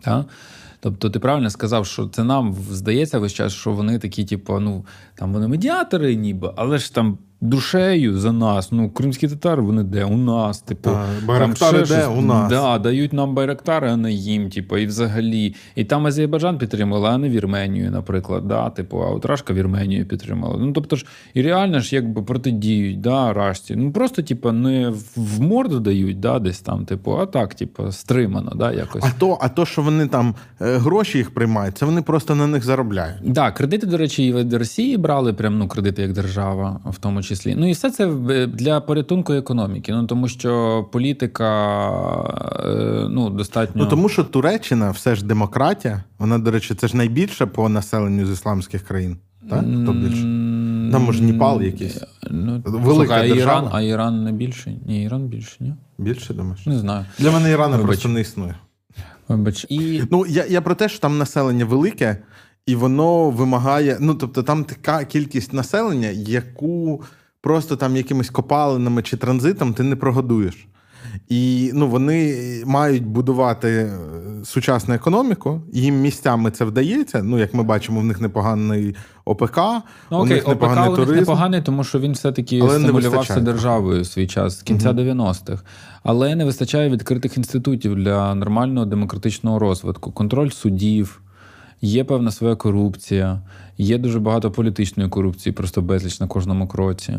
Так? 0.00 0.26
Тобто 0.80 1.10
ти 1.10 1.18
правильно 1.18 1.50
сказав, 1.50 1.86
що 1.86 2.08
це 2.08 2.24
нам 2.24 2.56
здається 2.70 3.18
весь 3.18 3.32
час, 3.32 3.52
що 3.52 3.72
вони 3.72 3.98
такі, 3.98 4.24
типу, 4.24 4.60
ну 4.60 4.84
там 5.14 5.32
вони 5.32 5.48
медіатори, 5.48 6.14
ніби, 6.14 6.52
але 6.56 6.78
ж 6.78 6.94
там 6.94 7.18
душею 7.40 8.18
за 8.18 8.32
нас. 8.32 8.72
Ну, 8.72 8.90
кримські 8.90 9.28
татари, 9.28 9.62
вони 9.62 9.82
де? 9.82 10.04
У 10.04 10.16
нас, 10.16 10.60
типу, 10.60 10.90
Та, 10.90 11.06
Байрактари 11.26 11.78
там 11.78 11.86
ще 11.86 11.94
де? 11.96 12.02
щось. 12.02 12.18
У 12.18 12.20
нас. 12.20 12.50
Да, 12.50 12.78
дають 12.78 13.12
нам 13.12 13.34
байрактари, 13.34 13.90
а 13.90 13.96
не 13.96 14.12
їм, 14.12 14.50
типу, 14.50 14.76
і 14.78 14.86
взагалі. 14.86 15.54
І 15.74 15.84
там 15.84 16.06
Азербайджан 16.06 16.58
підтримали, 16.58 17.08
а 17.08 17.18
не 17.18 17.28
Вірменію, 17.28 17.90
наприклад. 17.90 18.48
Да, 18.48 18.70
типу, 18.70 18.98
а 19.02 19.10
от 19.10 19.24
Рашка 19.26 19.54
Вірменію 19.54 20.06
підтримала. 20.06 20.56
Ну, 20.58 20.72
тобто 20.72 20.96
ж, 20.96 21.06
і 21.34 21.42
реально 21.42 21.80
ж 21.80 21.94
якби 21.94 22.22
протидіють, 22.22 23.00
да, 23.00 23.32
Рашці. 23.32 23.76
Ну 23.76 23.92
просто, 23.92 24.22
типу, 24.22 24.52
не 24.52 24.88
в- 25.16 25.40
морду 25.40 25.80
дають, 25.80 26.20
да, 26.20 26.38
десь 26.38 26.60
там, 26.60 26.84
типу, 26.84 27.12
а 27.20 27.26
так, 27.26 27.54
типу, 27.54 27.92
стримано, 27.92 28.52
да, 28.56 28.72
якось. 28.72 29.04
А 29.04 29.10
то, 29.18 29.38
а 29.40 29.48
то, 29.48 29.66
що 29.66 29.82
вони 29.82 30.06
там 30.06 30.34
е, 30.60 30.76
гроші 30.76 31.18
їх 31.18 31.34
приймають, 31.34 31.78
це 31.78 31.86
вони 31.86 32.02
просто 32.02 32.34
на 32.34 32.46
них 32.46 32.64
заробляють. 32.64 33.16
Да, 33.24 33.50
кредити, 33.50 33.86
до 33.86 33.96
речі, 33.96 34.26
і 34.26 34.32
від 34.32 34.52
Росії 34.52 34.96
брали 34.96 35.32
прям 35.32 35.58
ну, 35.58 35.68
кредити 35.68 36.02
як 36.02 36.12
держава, 36.12 36.80
в 36.86 36.98
тому 36.98 37.22
числі. 37.22 37.29
Ну 37.46 37.68
і 37.68 37.72
все 37.72 37.90
це 37.90 38.06
для 38.46 38.80
порятунку 38.80 39.32
економіки. 39.32 39.92
Ну 39.92 40.06
тому 40.06 40.28
що 40.28 40.84
політика 40.92 41.50
е, 42.64 43.06
ну, 43.10 43.30
достатньо. 43.30 43.82
Ну 43.84 43.90
тому 43.90 44.08
що 44.08 44.24
Туреччина 44.24 44.90
все 44.90 45.14
ж 45.14 45.24
демократія. 45.24 46.04
Вона, 46.18 46.38
до 46.38 46.50
речі, 46.50 46.74
це 46.74 46.88
ж 46.88 46.96
найбільше 46.96 47.46
по 47.46 47.68
населенню 47.68 48.26
з 48.26 48.30
ісламських 48.30 48.82
країн. 48.82 49.16
Так? 49.50 49.58
Хто 49.82 49.92
більше? 49.92 50.22
Там, 50.92 51.02
може, 51.04 51.22
Непал 51.22 51.62
якийсь? 51.62 51.98
Ну, 52.30 52.62
Велика 52.64 52.94
слухай, 52.94 53.20
а 53.20 53.24
Іран, 53.24 53.36
держава. 53.36 53.70
а 53.72 53.80
Іран 53.82 54.24
не 54.24 54.32
більше? 54.32 54.72
Ні, 54.86 55.02
Іран 55.04 55.26
більше, 55.26 55.56
ні? 55.60 55.74
Більше 55.98 56.34
думаєш? 56.34 56.66
Не 56.66 56.78
знаю. 56.78 57.04
Для 57.18 57.30
мене 57.30 57.50
Ірана 57.50 57.76
Вибач. 57.76 57.86
просто 57.86 58.08
не 58.08 58.20
існує. 58.20 58.54
Вибач. 59.28 59.66
І 59.68 60.02
Ну, 60.10 60.26
я, 60.26 60.44
я 60.46 60.60
про 60.60 60.74
те, 60.74 60.88
що 60.88 60.98
там 60.98 61.18
населення 61.18 61.64
велике, 61.64 62.16
і 62.66 62.74
воно 62.74 63.30
вимагає. 63.30 63.96
Ну, 64.00 64.14
тобто, 64.14 64.42
там 64.42 64.64
така 64.64 65.04
кількість 65.04 65.52
населення, 65.52 66.08
яку 66.08 67.02
просто 67.40 67.76
там 67.76 67.96
якимись 67.96 68.30
копалинами 68.30 69.02
чи 69.02 69.16
транзитом 69.16 69.74
ти 69.74 69.82
не 69.82 69.96
прогодуєш. 69.96 70.66
І 71.28 71.70
ну, 71.74 71.88
вони 71.88 72.36
мають 72.66 73.06
будувати 73.06 73.68
е, 73.68 73.98
сучасну 74.44 74.94
економіку, 74.94 75.62
їм 75.72 76.00
місцями 76.00 76.50
це 76.50 76.64
вдається. 76.64 77.22
Ну, 77.22 77.38
як 77.38 77.54
ми 77.54 77.62
бачимо, 77.62 78.00
в 78.00 78.04
них 78.04 78.20
непоганий 78.20 78.96
ОПК, 79.24 79.58
Ну, 80.10 80.18
у 80.18 80.20
окей, 80.20 80.34
них 80.34 80.48
ОПК 80.48 80.48
непоганий 80.48 80.94
у 80.94 81.06
них 81.06 81.16
непоганий, 81.16 81.62
тому 81.62 81.84
що 81.84 81.98
він 82.00 82.12
все-таки 82.12 82.60
Але 82.60 82.78
не 82.78 82.84
стимулювався 82.84 83.40
державою 83.40 84.02
в 84.02 84.06
свій 84.06 84.26
час 84.26 84.58
з 84.58 84.62
кінця 84.62 84.92
90-х. 84.92 85.62
Але 86.02 86.34
не 86.36 86.44
вистачає 86.44 86.90
відкритих 86.90 87.36
інститутів 87.36 87.94
для 87.94 88.34
нормального 88.34 88.86
демократичного 88.86 89.58
розвитку, 89.58 90.12
контроль 90.12 90.50
судів. 90.50 91.20
Є 91.82 92.04
певна 92.04 92.30
своя 92.30 92.56
корупція, 92.56 93.42
є 93.80 93.98
дуже 93.98 94.20
багато 94.20 94.50
політичної 94.50 95.08
корупції, 95.08 95.52
просто 95.52 95.82
безліч 95.82 96.20
на 96.20 96.26
кожному 96.26 96.68
кроці. 96.68 97.14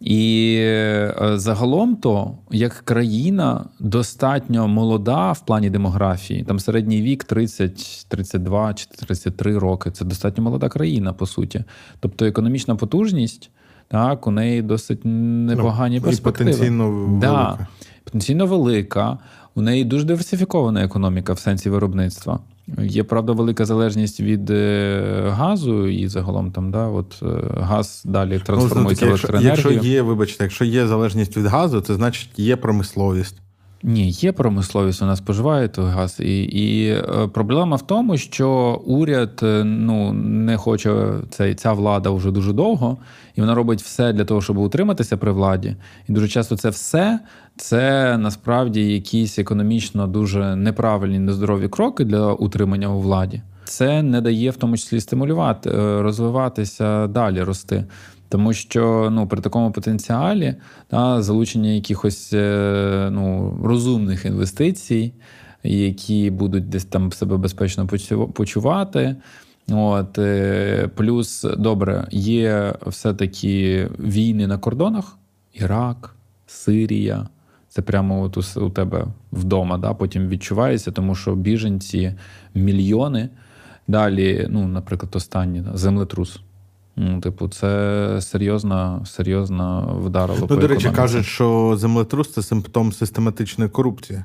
І 0.00 0.54
е, 0.58 1.14
загалом 1.34 1.96
то, 1.96 2.38
як 2.50 2.72
країна 2.72 3.64
достатньо 3.80 4.68
молода 4.68 5.32
в 5.32 5.46
плані 5.46 5.70
демографії, 5.70 6.44
там 6.44 6.58
середній 6.58 7.02
вік 7.02 7.24
30, 7.24 8.06
32 8.08 8.74
чи 8.74 8.86
33 8.86 9.58
роки. 9.58 9.90
Це 9.90 10.04
достатньо 10.04 10.44
молода 10.44 10.68
країна, 10.68 11.12
по 11.12 11.26
суті. 11.26 11.64
Тобто 12.00 12.26
економічна 12.26 12.76
потужність, 12.76 13.50
так, 13.88 14.26
у 14.26 14.30
неї 14.30 14.62
досить 14.62 15.00
непогані 15.04 15.96
Ну, 15.96 16.02
і 16.02 16.04
перспективи. 16.04 16.50
потенційно 16.50 17.18
Да, 17.20 17.66
потенційно 18.04 18.46
велика. 18.46 19.18
У 19.54 19.62
неї 19.62 19.84
дуже 19.84 20.04
диверсифікована 20.04 20.84
економіка 20.84 21.32
в 21.32 21.38
сенсі 21.38 21.70
виробництва. 21.70 22.40
Є 22.78 23.04
правда 23.04 23.32
велика 23.32 23.64
залежність 23.64 24.20
від 24.20 24.50
е, 24.50 25.24
газу, 25.28 25.86
і 25.86 26.08
загалом 26.08 26.52
там 26.52 26.70
да, 26.70 26.86
от, 26.86 27.22
е, 27.22 27.26
газ 27.60 28.02
далі 28.04 28.34
Ну, 28.34 28.40
трансформується 28.40 29.06
в 29.06 29.08
якщо, 29.08 29.38
якщо 29.40 29.70
є, 29.70 30.02
вибачте, 30.02 30.44
якщо 30.44 30.64
є 30.64 30.86
залежність 30.86 31.36
від 31.36 31.46
газу, 31.46 31.80
це 31.80 31.94
значить 31.94 32.38
є 32.38 32.56
промисловість. 32.56 33.36
Ні, 33.82 34.10
є 34.10 34.32
промисловість, 34.32 35.00
вона 35.00 35.16
споживає 35.16 35.68
той 35.68 35.84
газ. 35.84 36.20
І, 36.20 36.42
і 36.42 36.88
е, 36.88 37.28
проблема 37.32 37.76
в 37.76 37.86
тому, 37.86 38.16
що 38.16 38.80
уряд 38.86 39.40
е, 39.42 39.64
ну, 39.64 40.12
не 40.12 40.56
хоче 40.56 41.12
цей, 41.30 41.54
ця 41.54 41.72
влада 41.72 42.10
вже 42.10 42.30
дуже 42.30 42.52
довго, 42.52 42.98
і 43.34 43.40
вона 43.40 43.54
робить 43.54 43.82
все 43.82 44.12
для 44.12 44.24
того, 44.24 44.40
щоб 44.40 44.58
утриматися 44.58 45.16
при 45.16 45.32
владі. 45.32 45.76
І 46.08 46.12
дуже 46.12 46.28
часто 46.28 46.56
це 46.56 46.68
все 46.68 47.20
це 47.56 48.16
насправді 48.18 48.92
якісь 48.92 49.38
економічно 49.38 50.06
дуже 50.06 50.56
неправильні, 50.56 51.18
нездорові 51.18 51.68
кроки 51.68 52.04
для 52.04 52.32
утримання 52.32 52.88
у 52.88 53.00
владі. 53.00 53.42
Це 53.64 54.02
не 54.02 54.20
дає 54.20 54.50
в 54.50 54.56
тому 54.56 54.76
числі 54.76 55.00
стимулювати, 55.00 55.70
е, 55.70 56.02
розвиватися 56.02 57.06
далі, 57.06 57.42
рости. 57.42 57.84
Тому 58.30 58.52
що 58.52 59.08
ну, 59.12 59.26
при 59.26 59.40
такому 59.40 59.72
потенціалі 59.72 60.54
та, 60.88 61.22
залучення 61.22 61.70
якихось 61.70 62.32
е, 62.32 63.08
ну, 63.12 63.58
розумних 63.64 64.24
інвестицій, 64.24 65.12
які 65.62 66.30
будуть 66.30 66.68
десь 66.68 66.84
там 66.84 67.12
себе 67.12 67.36
безпечно 67.36 67.86
почувати. 68.32 69.16
От, 69.68 70.18
е, 70.18 70.88
плюс, 70.94 71.46
добре, 71.58 72.08
є 72.10 72.74
все-таки 72.86 73.88
війни 73.98 74.46
на 74.46 74.58
кордонах: 74.58 75.18
Ірак, 75.52 76.16
Сирія. 76.46 77.28
Це 77.68 77.82
прямо 77.82 78.22
от 78.22 78.36
у, 78.36 78.64
у 78.66 78.70
тебе 78.70 79.06
вдома, 79.32 79.78
да? 79.78 79.94
потім 79.94 80.28
відчувається, 80.28 80.90
тому 80.92 81.14
що 81.14 81.34
біженці 81.34 82.14
мільйони. 82.54 83.28
Далі, 83.88 84.46
ну, 84.50 84.68
наприклад, 84.68 85.16
останній 85.16 85.60
да, 85.60 85.76
землетрус. 85.76 86.40
Ну, 86.96 87.20
типу, 87.20 87.48
це 87.48 88.18
серйозна, 88.20 89.00
серйозна 89.04 89.80
вдарило. 89.80 90.38
Ну, 90.40 90.46
по 90.46 90.54
до 90.54 90.60
речі, 90.60 90.86
економіці. 90.86 90.96
кажуть, 90.96 91.26
що 91.26 91.76
землетрус 91.78 92.32
це 92.32 92.42
симптом 92.42 92.92
систематичної 92.92 93.70
корупції. 93.70 94.24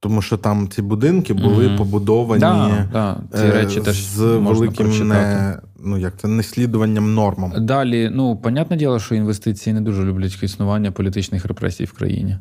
Тому 0.00 0.22
що 0.22 0.36
там 0.36 0.68
ці 0.68 0.82
будинки 0.82 1.34
були 1.34 1.68
Мгм. 1.68 1.76
побудовані 1.76 2.40
Да, 2.40 2.88
да, 2.92 3.16
ці 3.38 3.44
е, 3.44 3.50
речі 3.52 3.80
теж 3.80 4.04
з 4.04 4.20
можна 4.20 4.52
великим 4.52 5.08
не, 5.08 5.58
ну, 5.84 5.98
як 5.98 6.16
це, 6.16 6.28
неслідуванням 6.28 7.14
нормам. 7.14 7.52
Далі, 7.56 8.10
ну, 8.12 8.36
понятне 8.36 8.76
діло, 8.76 8.98
що 8.98 9.14
інвестиції 9.14 9.74
не 9.74 9.80
дуже 9.80 10.04
люблять 10.04 10.42
існування 10.42 10.92
політичних 10.92 11.44
репресій 11.44 11.84
в 11.84 11.92
країні. 11.92 12.36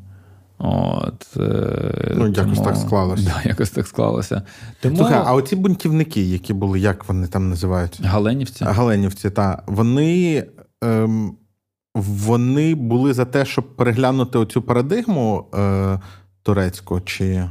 От, 0.58 1.38
е, 1.38 2.14
Ну, 2.16 2.28
якось 2.28 2.60
так 2.60 2.78
склалося. 2.78 3.24
Да, 3.24 3.50
якось 3.50 3.70
так 3.70 3.88
склалося. 3.88 4.42
Тому 4.82 4.98
Слухай, 4.98 5.22
а 5.26 5.34
оці 5.34 5.56
бунтівники, 5.56 6.22
які 6.22 6.54
були, 6.54 6.80
як 6.80 7.08
вони 7.08 7.28
там 7.28 7.50
називаються? 7.50 8.04
Галенівці. 8.04 8.66
Галенівці, 8.66 9.30
так. 9.30 9.64
вони, 9.68 10.44
ем, 10.82 11.38
вони 11.96 12.76
були 12.76 13.14
за 13.14 13.26
те, 13.26 13.46
щоб 13.46 13.76
переглянути 13.76 14.38
оцю 14.38 14.62
парадигму 14.62 15.46
е, 15.56 16.00
турецьку, 16.44 17.02
чи. 17.02 17.50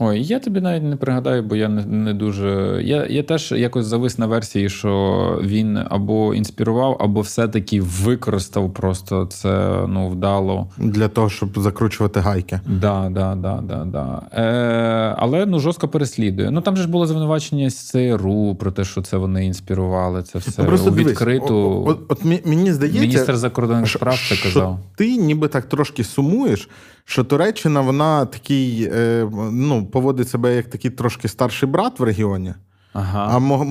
Ой, 0.00 0.22
я 0.22 0.38
тобі 0.38 0.60
навіть 0.60 0.82
не 0.82 0.96
пригадаю, 0.96 1.42
бо 1.42 1.56
я 1.56 1.68
не, 1.68 1.86
не 1.86 2.14
дуже. 2.14 2.80
Я, 2.84 3.06
я 3.06 3.22
теж 3.22 3.52
якось 3.52 3.86
завис 3.86 4.18
на 4.18 4.26
версії, 4.26 4.68
що 4.68 5.40
він 5.44 5.78
або 5.90 6.34
інспірував, 6.34 6.96
або 7.00 7.20
все-таки 7.20 7.80
використав 7.80 8.74
просто 8.74 9.26
це 9.26 9.84
ну, 9.88 10.08
вдало. 10.08 10.68
Для 10.78 11.08
того, 11.08 11.30
щоб 11.30 11.58
закручувати 11.58 12.20
гайки. 12.20 12.60
Да, 12.66 13.08
да, 13.10 13.34
да, 13.34 13.60
да, 13.62 13.84
да. 13.84 14.22
Е, 14.42 15.14
але 15.18 15.46
ну 15.46 15.58
жорстко 15.58 15.88
переслідує. 15.88 16.50
Ну 16.50 16.60
там 16.60 16.76
же 16.76 16.82
ж 16.82 16.88
було 16.88 17.06
звинувачення 17.06 17.70
з 17.70 17.76
ЦРУ 17.88 18.54
про 18.54 18.70
те, 18.70 18.84
що 18.84 19.02
це 19.02 19.16
вони 19.16 19.46
інспірували. 19.46 20.22
Це 20.22 20.38
все 20.38 20.62
Ну, 20.62 20.68
просто 20.68 20.90
у 20.90 20.94
відкриту. 20.94 21.84
От, 21.86 21.98
от, 22.08 22.12
от 22.12 22.46
мені 22.46 22.72
здається, 22.72 23.00
Міністр 23.00 23.36
закордонних 23.36 23.90
справ 23.90 24.18
це 24.28 24.36
казав. 24.42 24.78
Ти 24.96 25.16
ніби 25.16 25.48
так 25.48 25.64
трошки 25.64 26.04
сумуєш, 26.04 26.68
що 27.04 27.24
Туреччина 27.24 27.80
вона 27.80 28.26
такий, 28.26 28.90
е, 28.92 29.28
ну, 29.52 29.87
поводить 29.90 30.28
себе 30.28 30.56
як 30.56 30.66
такий 30.70 30.90
трошки 30.90 31.28
старший 31.28 31.68
брат 31.68 32.00
в 32.00 32.02
регіоні, 32.02 32.54
Ага. 32.92 33.28
а 33.30 33.38
мо- 33.38 33.64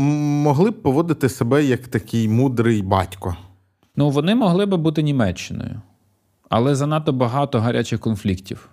могли 0.43 0.71
б 0.71 0.81
поводити 0.81 1.29
себе 1.29 1.63
як 1.65 1.87
такий 1.87 2.29
мудрий 2.29 2.81
батько. 2.81 3.35
Ну, 3.95 4.09
вони 4.09 4.35
могли 4.35 4.65
би 4.65 4.77
бути 4.77 5.03
Німеччиною, 5.03 5.81
але 6.49 6.75
занадто 6.75 7.13
багато 7.13 7.59
гарячих 7.59 7.99
конфліктів. 7.99 8.69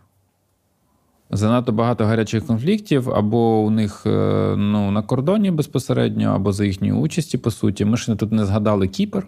Занадто 1.31 1.73
багато 1.73 2.05
гарячих 2.05 2.47
конфліктів, 2.47 3.11
або 3.11 3.59
у 3.61 3.71
них 3.71 4.03
е, 4.07 4.55
ну, 4.57 4.91
на 4.91 5.03
кордоні 5.03 5.51
безпосередньо, 5.51 6.29
або 6.31 6.53
за 6.53 6.65
їхньої 6.65 6.93
участі, 6.93 7.39
по 7.39 7.51
суті. 7.51 7.85
Ми 7.85 7.97
ж 7.97 8.15
тут 8.15 8.33
не 8.33 8.45
згадали 8.45 8.89
Кіпр. 8.89 9.27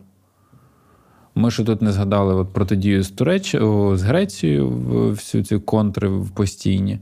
Ми 1.35 1.51
ж 1.51 1.65
тут 1.65 1.83
не 1.83 1.93
згадали 1.93 2.35
от 2.35 2.53
протидію 2.53 3.03
з 3.03 3.11
Туреч... 3.11 3.51
з 3.95 4.03
Грецією 4.03 4.69
всю 5.11 5.45
ці 5.45 5.59
контри 5.59 6.09
в 6.09 6.31
постійні. 6.31 6.99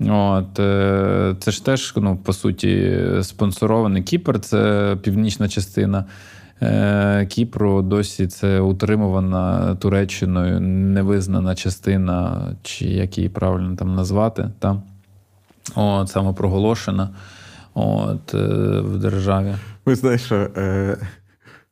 От, 0.00 0.58
е, 0.58 1.36
Це 1.40 1.50
ж 1.50 1.64
теж, 1.64 1.94
ну, 1.96 2.16
по 2.16 2.32
суті, 2.32 3.00
спонсорований 3.22 4.02
Кіпр, 4.02 4.40
це 4.40 4.96
північна 5.02 5.48
частина 5.48 6.04
е, 6.62 7.26
Кіпру. 7.26 7.82
Досі 7.82 8.26
це 8.26 8.60
утримувана 8.60 9.74
Туреччиною 9.74 10.60
невизнана 10.60 11.54
частина, 11.54 12.42
чи 12.62 12.84
як 12.84 13.18
її 13.18 13.28
правильно 13.28 13.76
там 13.76 13.94
назвати, 13.94 14.50
там. 14.58 14.82
От, 15.74 16.08
самопроголошена 16.08 17.10
от, 17.74 18.34
е, 18.34 18.38
в 18.80 18.98
державі. 18.98 19.54
Ви 19.86 19.94
знаєш, 19.94 20.22
що 20.22 20.36
е, 20.56 20.96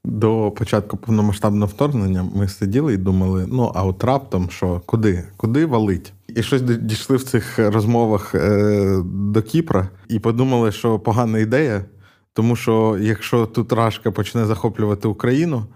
до 0.05 0.51
початку 0.51 0.97
повномасштабного 0.97 1.67
вторгнення 1.67 2.27
ми 2.35 2.49
сиділи 2.49 2.95
і 2.95 2.97
думали: 2.97 3.47
ну, 3.49 3.73
а 3.75 3.85
от 3.85 4.05
раптом 4.05 4.51
що, 4.51 4.81
куди? 4.87 5.25
Куди 5.37 5.67
валить? 5.67 6.13
І 6.29 6.43
щось 6.43 6.63
дійшли 6.63 7.17
в 7.17 7.23
цих 7.23 7.59
розмовах 7.59 8.35
е, 8.35 9.03
до 9.05 9.43
Кіпра 9.43 9.89
і 10.09 10.19
подумали, 10.19 10.73
що 10.73 10.99
погана 10.99 11.39
ідея, 11.39 11.85
тому 12.33 12.57
що 12.57 12.99
якщо 13.01 13.47
тут 13.47 13.73
Рашка 13.73 14.11
почне 14.11 14.47
захоплювати 14.47 15.09
Україну, 15.09 15.67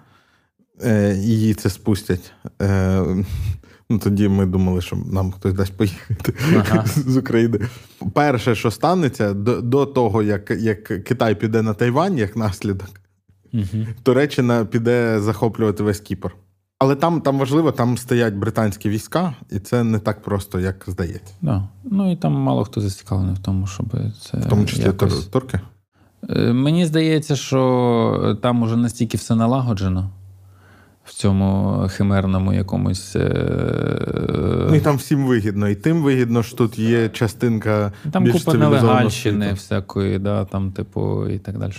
е, 0.84 1.14
її 1.14 1.54
це 1.54 1.70
спустять. 1.70 2.32
Е, 2.62 3.04
Ну, 3.90 3.98
тоді 3.98 4.28
ми 4.28 4.46
думали, 4.46 4.80
що 4.80 4.96
нам 4.96 5.32
хтось 5.32 5.54
дасть 5.54 5.76
поїхати 5.76 6.34
ага. 6.56 6.84
з 6.86 7.16
України. 7.16 7.60
Перше, 8.14 8.54
що 8.54 8.70
станеться, 8.70 9.34
до 9.34 9.60
до 9.60 9.86
того, 9.86 10.22
як 10.22 10.50
як 10.50 10.84
Китай 10.84 11.34
піде 11.34 11.62
на 11.62 11.74
Тайвань 11.74 12.18
як 12.18 12.36
наслідок, 12.36 12.88
угу. 13.52 13.86
Туреччина 14.02 14.64
піде 14.64 15.20
захоплювати 15.20 15.82
весь 15.82 16.00
Кіпр. 16.00 16.36
Але 16.78 16.94
там 16.94 17.20
там 17.20 17.38
важливо, 17.38 17.72
там 17.72 17.98
стоять 17.98 18.34
британські 18.34 18.88
війська, 18.88 19.34
і 19.50 19.58
це 19.58 19.84
не 19.84 19.98
так 19.98 20.22
просто, 20.22 20.60
як 20.60 20.84
здається. 20.86 21.34
Да. 21.42 21.68
Ну 21.84 22.12
і 22.12 22.16
там 22.16 22.32
мало 22.32 22.64
хто 22.64 22.80
зацікавлений 22.80 23.34
в 23.34 23.38
тому, 23.38 23.66
щоб 23.66 23.86
це. 24.20 24.38
В 24.38 24.46
тому 24.46 24.66
числі 24.66 24.82
якось... 24.82 25.26
турки? 25.26 25.60
Е, 26.30 26.52
мені 26.52 26.86
здається, 26.86 27.36
що 27.36 28.38
там 28.42 28.62
уже 28.62 28.76
настільки 28.76 29.16
все 29.16 29.34
налагоджено 29.34 30.10
в 31.06 31.12
цьому 31.12 31.80
химерному 31.88 32.52
якомусь. 32.52 33.16
Е, 33.16 34.66
ну 34.70 34.74
і 34.74 34.80
там 34.80 34.96
всім 34.96 35.26
вигідно. 35.26 35.68
І 35.68 35.74
тим 35.74 36.02
вигідно, 36.02 36.42
що 36.42 36.56
тут 36.56 36.78
є 36.78 37.08
частинка. 37.08 37.92
Там 38.12 38.24
більш 38.24 38.44
купа 38.44 38.58
нелегальщини, 38.58 39.52
всякої, 39.52 40.18
да, 40.18 40.44
там, 40.44 40.72
типу, 40.72 41.28
і 41.28 41.38
так 41.38 41.58
далі. 41.58 41.72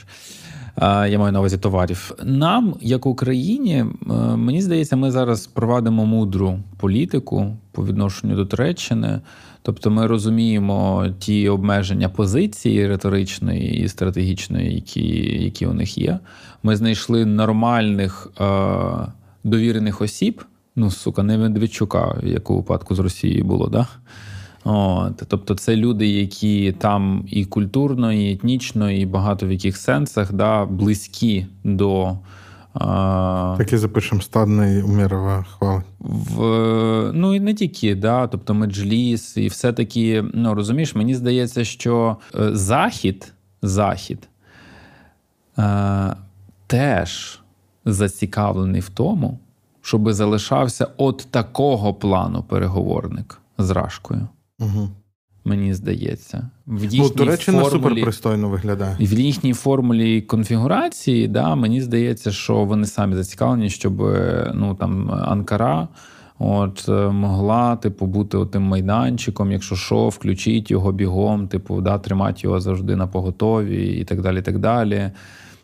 Я 0.82 1.20
маю 1.20 1.32
на 1.32 1.40
увазі 1.40 1.58
товарів. 1.58 2.12
Нам, 2.24 2.76
як 2.82 3.06
Україні, 3.06 3.76
е, 3.76 4.14
мені 4.36 4.62
здається, 4.62 4.96
ми 4.96 5.12
зараз 5.12 5.48
провадимо 5.48 6.06
мудру 6.06 6.60
політику 6.78 7.58
по 7.72 7.86
відношенню 7.86 8.36
до 8.36 8.46
Туреччини. 8.46 9.22
Тобто 9.62 9.92
ми 9.92 10.08
розуміємо 10.08 11.08
ті 11.20 11.50
обмеження 11.50 12.10
позиції 12.10 12.88
риторичної 12.88 13.80
і 13.80 13.88
стратегічної, 13.88 14.76
які 14.76 15.06
які 15.44 15.66
у 15.66 15.74
них 15.74 15.98
є. 15.98 16.20
Ми 16.64 16.76
знайшли 16.76 17.26
нормальних 17.26 18.32
е, 18.42 18.46
довірених 19.44 20.02
осіб. 20.02 20.44
Ну, 20.76 20.92
сука, 20.92 21.24
не 21.24 21.38
Медведчука, 21.38 22.20
як 22.24 22.50
у 22.50 22.56
випадку 22.56 22.96
з 22.96 23.00
Росією 23.00 23.46
було, 23.46 23.68
да? 23.68 23.88
От, 24.64 25.24
Тобто, 25.28 25.56
це 25.56 25.76
люди, 25.76 26.08
які 26.08 26.72
там 26.72 27.24
і 27.28 27.46
культурно, 27.46 28.14
і 28.14 28.32
етнічно, 28.32 28.92
і 28.92 29.06
багато 29.06 29.48
в 29.48 29.52
яких 29.52 29.78
сенсах 29.78 30.34
да, 30.34 30.66
близькі 30.66 31.48
до. 31.64 32.18
Так 33.58 33.74
і 33.74 33.78
запишемо 33.78 34.22
стадний 34.22 34.82
умірова 34.82 35.44
хвала. 35.44 35.84
В, 36.00 36.42
Ну 37.14 37.36
і 37.36 37.40
не 37.40 37.54
тільки, 37.54 37.96
да, 37.96 38.28
тобто 38.28 38.54
меджліс, 38.54 39.38
і 39.38 39.48
все-таки, 39.48 40.26
ну 40.34 40.54
розумієш, 40.54 40.96
мені 40.96 41.16
здається, 41.16 41.64
що 41.64 42.18
е, 42.36 42.56
захід, 42.56 43.34
захід 43.62 44.30
е, 45.58 46.16
теж 46.68 47.40
зацікавлений 47.86 48.82
в 48.82 48.90
тому, 48.90 49.40
щоб 49.82 50.14
залишався 50.14 50.88
от 50.98 51.28
такого 51.32 51.94
плану 51.94 52.44
переговорник 52.44 53.42
з 53.58 53.70
Рашкою. 53.70 54.28
Угу. 54.60 54.90
Мені 55.46 55.74
здається, 55.74 56.50
в 56.68 56.84
їхній 56.84 57.00
ну, 57.00 57.10
Туреччина 57.10 57.64
формулі, 57.64 57.90
суперпристойно 57.90 58.50
виглядає. 58.50 58.98
В 59.00 59.20
їхній 59.20 59.54
формулі 59.54 60.22
конфігурації, 60.22 61.28
да, 61.28 61.56
мені 61.56 61.82
здається, 61.82 62.32
що 62.32 62.66
вони 62.66 62.88
самі 62.88 63.16
зацікавлені, 63.16 63.70
щоб 63.70 63.98
ну 64.54 64.78
там 64.80 65.12
Анкара 65.12 65.88
от 66.40 66.88
могла 67.12 67.76
типу 67.76 68.06
бути 68.06 68.46
тим 68.46 68.62
майданчиком, 68.62 69.52
якщо 69.52 69.76
що, 69.76 70.10
включіть 70.10 70.72
його 70.72 70.92
бігом, 70.92 71.48
типу, 71.48 71.82
да, 71.82 71.98
тримати 71.98 72.40
його 72.44 72.60
завжди 72.60 72.96
на 72.96 73.08
поготові 73.08 73.88
і 73.88 74.04
так 74.04 74.22
далі. 74.22 74.40
і 74.40 74.42
так 74.42 74.60
далі. 74.60 75.12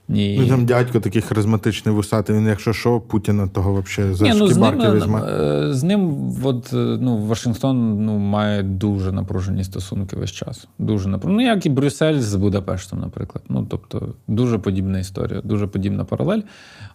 І... 0.09 0.37
Ну, 0.39 0.47
там 0.47 0.65
дядько 0.65 0.99
такий 0.99 1.21
харизматичний 1.21 1.95
вусатий, 1.95 2.35
він, 2.35 2.47
якщо 2.47 2.73
що, 2.73 2.99
Путіна 2.99 3.47
того 3.47 3.83
взагалі 3.85 4.13
за 4.13 4.25
Ні, 4.25 4.33
ну, 4.35 4.47
з 4.47 4.57
ним, 4.57 4.95
візьме. 4.95 5.21
Е, 5.21 5.73
з 5.73 5.83
ним 5.83 6.31
от, 6.43 6.73
е, 6.73 6.97
ну, 7.01 7.17
Вашингтон 7.17 8.05
ну, 8.05 8.17
має 8.17 8.63
дуже 8.63 9.11
напружені 9.11 9.63
стосунки 9.63 10.15
весь 10.15 10.31
час. 10.31 10.67
Дуже 10.79 11.09
напружені. 11.09 11.43
Ну, 11.43 11.49
як 11.49 11.65
і 11.65 11.69
Брюссель 11.69 12.19
з 12.19 12.35
Будапештом, 12.35 12.99
наприклад. 12.99 13.43
Ну, 13.49 13.67
тобто, 13.69 14.13
дуже 14.27 14.57
подібна 14.57 14.99
історія, 14.99 15.41
дуже 15.43 15.67
подібна 15.67 16.03
паралель. 16.03 16.41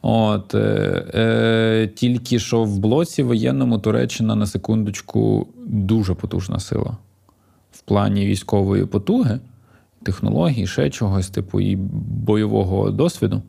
От, 0.03 0.55
е, 0.55 0.59
е, 1.15 1.91
Тільки 1.95 2.39
що 2.39 2.65
в 2.65 2.79
блоці 2.79 3.23
воєнному 3.23 3.79
Туреччина 3.79 4.35
на 4.35 4.47
секундочку 4.47 5.49
дуже 5.67 6.15
потужна 6.15 6.61
сила 6.61 6.97
в 7.73 7.81
плані 7.81 8.27
військової 8.27 8.87
потуги 8.87 9.41
технологій, 10.09 10.67
ще 10.67 10.91
чогось, 10.91 11.31
типу, 11.31 11.61
і 11.61 11.77
бойового 11.77 12.91
досвіду, 12.91 13.43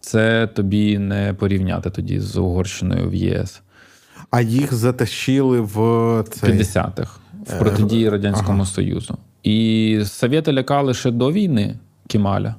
це 0.00 0.46
тобі 0.46 0.98
не 0.98 1.34
порівняти 1.34 1.90
тоді 1.90 2.20
з 2.20 2.36
Угорщиною 2.36 3.10
в 3.10 3.14
ЄС. 3.14 3.62
А 4.30 4.40
їх 4.40 4.74
затащили 4.74 5.60
в 5.60 5.74
цей... 6.30 6.50
50-х 6.50 7.20
в 7.46 7.58
протидії 7.58 8.08
Радянському 8.08 8.62
ага. 8.62 8.66
Союзу. 8.66 9.16
І 9.42 10.00
Совєти 10.04 10.52
лякали 10.52 10.94
ще 10.94 11.10
до 11.10 11.32
війни 11.32 11.78
Кемаля, 12.06 12.54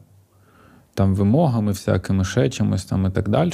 там 0.94 1.16
вимогами, 1.16 1.72
всякими 1.72 2.26
ще 2.26 2.50
чимось 2.50 2.86
там 2.86 3.06
і 3.06 3.10
так 3.10 3.30
далі. 3.30 3.52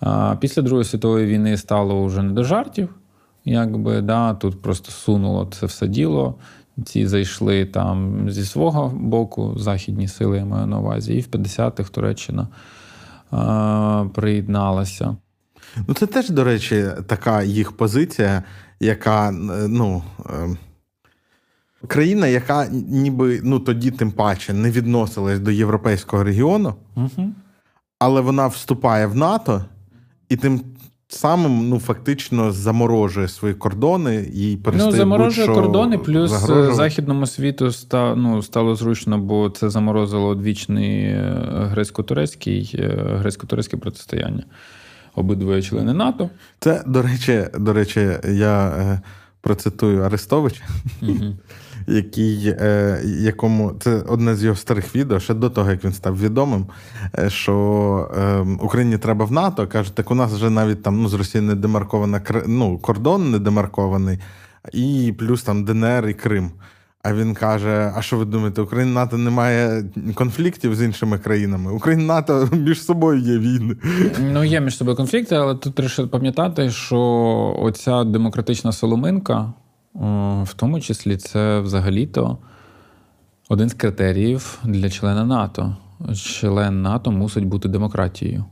А 0.00 0.36
Після 0.40 0.62
Другої 0.62 0.84
світової 0.84 1.26
війни 1.26 1.56
стало 1.56 2.04
вже 2.04 2.22
не 2.22 2.32
до 2.32 2.44
жартів. 2.44 2.94
Якби 3.44 4.00
да, 4.00 4.34
тут 4.34 4.62
просто 4.62 4.92
сунуло 4.92 5.48
це 5.52 5.66
все 5.66 5.86
діло. 5.86 6.34
Ці 6.84 7.06
зайшли 7.06 7.66
там 7.66 8.30
зі 8.30 8.44
свого 8.44 8.88
боку, 8.88 9.54
західні 9.58 10.08
сили 10.08 10.36
я 10.36 10.44
маю 10.44 10.66
на 10.66 10.78
увазі, 10.78 11.14
і 11.14 11.20
в 11.20 11.26
50-х 11.26 11.90
Туреччина 11.90 12.48
а, 13.30 14.04
приєдналася. 14.14 15.16
Ну, 15.88 15.94
це 15.94 16.06
теж, 16.06 16.30
до 16.30 16.44
речі, 16.44 16.86
така 17.06 17.42
їх 17.42 17.72
позиція, 17.72 18.42
яка, 18.80 19.30
ну. 19.68 20.02
Е, 20.30 20.56
країна, 21.86 22.26
яка 22.26 22.66
ніби 22.72 23.40
ну 23.44 23.60
тоді, 23.60 23.90
тим 23.90 24.12
паче, 24.12 24.52
не 24.52 24.70
відносилась 24.70 25.40
до 25.40 25.50
європейського 25.50 26.24
регіону, 26.24 26.74
угу. 26.96 27.32
але 27.98 28.20
вона 28.20 28.46
вступає 28.46 29.06
в 29.06 29.16
НАТО, 29.16 29.64
і 30.28 30.36
тим 30.36 30.60
самим 31.10 31.68
ну 31.68 31.78
фактично 31.78 32.52
заморожує 32.52 33.28
свої 33.28 33.54
кордони 33.54 34.30
і 34.34 34.56
перестає 34.56 34.90
Ну, 34.90 34.96
заморожує 34.96 35.46
кордони, 35.48 35.98
плюс 35.98 36.30
загрожувати. 36.30 36.74
західному 36.74 37.26
світу 37.26 37.66
ста, 37.66 38.14
ну, 38.14 38.42
стало 38.42 38.74
зручно, 38.74 39.18
бо 39.18 39.50
це 39.50 39.70
заморозило 39.70 40.26
одвічний 40.28 41.02
е, 41.02 41.34
грецько-турецький 41.72 42.74
е, 42.78 43.16
грецько-турецьке 43.18 43.76
протистояння. 43.76 44.44
Обидвоє 45.14 45.62
члени 45.62 45.92
НАТО. 45.94 46.30
Це, 46.60 46.82
до 46.86 47.02
речі, 47.02 47.46
до 47.58 47.72
речі, 47.72 48.00
я 48.28 48.68
е, 48.68 49.00
процитую 49.40 50.02
Арестовича. 50.02 50.62
Угу 51.02 51.34
який, 51.90 52.48
е, 52.48 53.00
якому 53.04 53.72
це 53.80 54.02
одне 54.08 54.34
з 54.34 54.44
його 54.44 54.56
старих 54.56 54.96
відео, 54.96 55.20
ще 55.20 55.34
до 55.34 55.50
того, 55.50 55.70
як 55.70 55.84
він 55.84 55.92
став 55.92 56.20
відомим, 56.20 56.66
е, 57.18 57.30
що 57.30 58.10
е, 58.18 58.38
Україні 58.60 58.98
треба 58.98 59.24
в 59.24 59.32
НАТО. 59.32 59.66
Каже, 59.66 59.96
так 59.96 60.10
у 60.10 60.14
нас 60.14 60.32
вже 60.32 60.50
навіть 60.50 60.82
там 60.82 61.02
ну, 61.02 61.08
з 61.08 61.14
Росії 61.14 61.44
не 61.44 61.54
демаркована 61.54 62.22
ну, 62.46 62.78
кордон 62.78 63.30
не 63.30 63.38
демаркований, 63.38 64.18
і 64.72 65.14
плюс 65.18 65.42
там 65.42 65.64
ДНР 65.64 66.08
і 66.08 66.14
Крим. 66.14 66.50
А 67.02 67.14
він 67.14 67.34
каже: 67.34 67.92
А 67.96 68.02
що 68.02 68.16
ви 68.16 68.24
думаєте, 68.24 68.62
Україна 68.62 68.92
НАТО 68.92 69.18
не 69.18 69.30
має 69.30 69.84
конфліктів 70.14 70.74
з 70.74 70.82
іншими 70.82 71.18
країнами? 71.18 71.72
Україна 71.72 72.04
НАТО 72.04 72.48
між 72.52 72.84
собою 72.84 73.20
є 73.20 73.38
війни. 73.38 73.76
Ну 74.32 74.44
є 74.44 74.60
між 74.60 74.76
собою 74.76 74.96
конфлікти, 74.96 75.34
але 75.34 75.54
тут 75.54 75.74
треба 75.74 76.08
пам'ятати, 76.08 76.70
що 76.70 76.98
оця 77.58 78.04
демократична 78.04 78.72
соломинка, 78.72 79.52
в 79.94 80.54
тому 80.56 80.80
числі, 80.80 81.16
це 81.16 81.60
взагалі-то 81.60 82.38
один 83.48 83.68
з 83.68 83.74
критеріїв 83.74 84.58
для 84.64 84.90
члена 84.90 85.24
НАТО. 85.24 85.76
Член 86.14 86.82
НАТО 86.82 87.12
мусить 87.12 87.44
бути 87.44 87.68
демократією. 87.68 88.44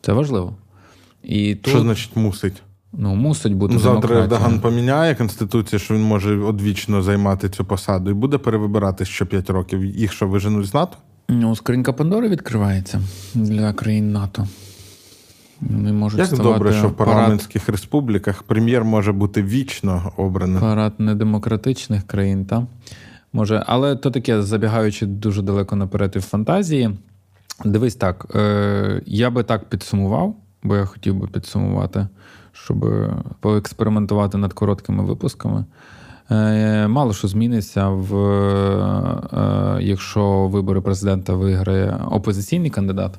Це 0.00 0.12
важливо. 0.12 0.56
І 1.22 1.54
тут, 1.54 1.68
Що 1.68 1.80
значить 1.80 2.16
мусить? 2.16 2.62
Ну, 2.92 3.14
мусить 3.14 3.54
бути 3.54 3.74
Ну, 3.74 3.80
Завтра. 3.80 4.18
Ердоган 4.18 4.60
поміняє 4.60 5.14
конституцію, 5.14 5.80
що 5.80 5.94
він 5.94 6.02
може 6.02 6.38
одвічно 6.38 7.02
займати 7.02 7.48
цю 7.48 7.64
посаду 7.64 8.10
і 8.10 8.14
буде 8.14 8.38
перевибирати 8.38 9.04
що 9.04 9.26
5 9.26 9.50
років. 9.50 9.84
Їх 9.84 10.12
що 10.12 10.28
виженуть 10.28 10.66
з 10.66 10.74
НАТО? 10.74 10.96
Ну, 11.28 11.56
скринька 11.56 11.92
Пандори 11.92 12.28
відкривається 12.28 13.00
для 13.34 13.72
країн 13.72 14.12
НАТО. 14.12 14.46
Вони 15.60 15.92
можуть 15.92 16.18
Як 16.18 16.26
ставати 16.26 16.52
добре, 16.52 16.72
що 16.72 16.88
в 16.88 16.92
парад, 16.92 17.14
парламентських 17.14 17.68
республіках 17.68 18.42
прем'єр 18.42 18.84
може 18.84 19.12
бути 19.12 19.42
вічно 19.42 20.12
обраним. 20.16 20.60
парад 20.60 20.92
недемократичних 20.98 22.06
країн, 22.06 22.44
та? 22.46 22.66
Може, 23.32 23.64
але 23.66 23.96
то 23.96 24.10
таке, 24.10 24.42
забігаючи 24.42 25.06
дуже 25.06 25.42
далеко 25.42 25.76
наперед 25.76 26.12
і 26.16 26.18
в 26.18 26.22
фантазії. 26.22 26.90
Дивись 27.64 27.94
так, 27.94 28.26
е, 28.34 29.02
я 29.06 29.30
би 29.30 29.42
так 29.42 29.64
підсумував, 29.64 30.36
бо 30.62 30.76
я 30.76 30.84
хотів 30.84 31.14
би 31.14 31.26
підсумувати, 31.26 32.08
щоб 32.52 32.86
поекспериментувати 33.40 34.38
над 34.38 34.52
короткими 34.52 35.04
випусками. 35.04 35.64
Е, 36.30 36.88
Мало 36.88 37.12
що 37.12 37.28
зміниться, 37.28 37.88
в, 37.88 38.16
е, 38.16 39.78
якщо 39.80 40.48
вибори 40.48 40.80
президента 40.80 41.34
виграє 41.34 42.00
опозиційний 42.10 42.70
кандидат 42.70 43.18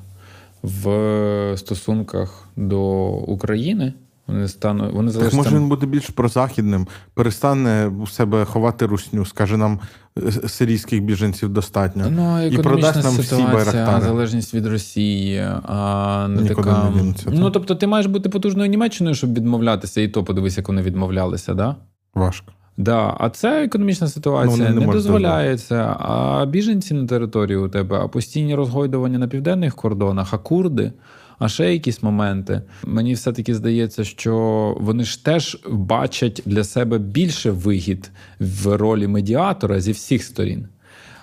в 0.66 1.54
стосунках 1.56 2.48
до 2.56 2.80
України. 3.08 3.92
Вони 4.26 4.48
стануть, 4.48 4.92
вони 4.92 5.08
Так 5.08 5.12
залишаться. 5.12 5.36
може 5.36 5.56
він 5.56 5.68
буде 5.68 5.86
більш 5.86 6.06
прозахідним, 6.10 6.86
перестане 7.14 7.86
у 7.86 8.06
себе 8.06 8.44
ховати 8.44 8.86
русню, 8.86 9.24
скаже 9.26 9.56
нам 9.56 9.80
е, 10.18 10.48
сирійських 10.48 11.02
біженців 11.02 11.48
достатньо. 11.48 12.06
Ну, 12.10 12.46
і 12.46 12.58
продасть 12.58 13.04
нам 13.04 13.16
всі 13.16 13.42
байрактари. 13.42 14.04
залежність 14.04 14.54
від 14.54 14.66
Росії, 14.66 15.38
а 15.62 16.26
не 16.28 16.42
Нікуди 16.42 16.70
така. 16.70 16.90
не 16.90 17.00
дінеться, 17.00 17.30
ну, 17.32 17.50
тобто, 17.50 17.74
ти 17.74 17.86
маєш 17.86 18.06
бути 18.06 18.28
потужною 18.28 18.70
Німеччиною, 18.70 19.14
щоб 19.14 19.34
відмовлятися, 19.34 20.00
і 20.00 20.08
то 20.08 20.24
подивись, 20.24 20.56
як 20.56 20.68
вони 20.68 20.82
відмовлялися, 20.82 21.54
да? 21.54 21.76
Важко. 22.14 22.52
Да, 22.76 23.16
а 23.18 23.30
це 23.30 23.64
економічна 23.64 24.06
Ну, 24.06 24.10
ситуація 24.10 24.66
вони 24.66 24.80
не 24.80 24.86
не 24.86 24.92
дозволяється. 24.92 25.96
А 25.98 26.46
біженці 26.46 26.94
на 26.94 27.06
території 27.06 27.56
у 27.56 27.68
тебе, 27.68 27.98
а 27.98 28.08
постійні 28.08 28.54
розгойдування 28.54 29.18
на 29.18 29.28
південних 29.28 29.74
кордонах, 29.74 30.34
а 30.34 30.38
курди, 30.38 30.92
а 31.38 31.48
ще 31.48 31.72
якісь 31.72 32.02
моменти. 32.02 32.62
Мені 32.84 33.14
все-таки 33.14 33.54
здається, 33.54 34.04
що 34.04 34.76
вони 34.80 35.04
ж 35.04 35.24
теж 35.24 35.58
бачать 35.70 36.42
для 36.46 36.64
себе 36.64 36.98
більше 36.98 37.50
вигід 37.50 38.10
в 38.40 38.76
ролі 38.76 39.06
медіатора 39.06 39.80
зі 39.80 39.92
всіх 39.92 40.24
сторін. 40.24 40.68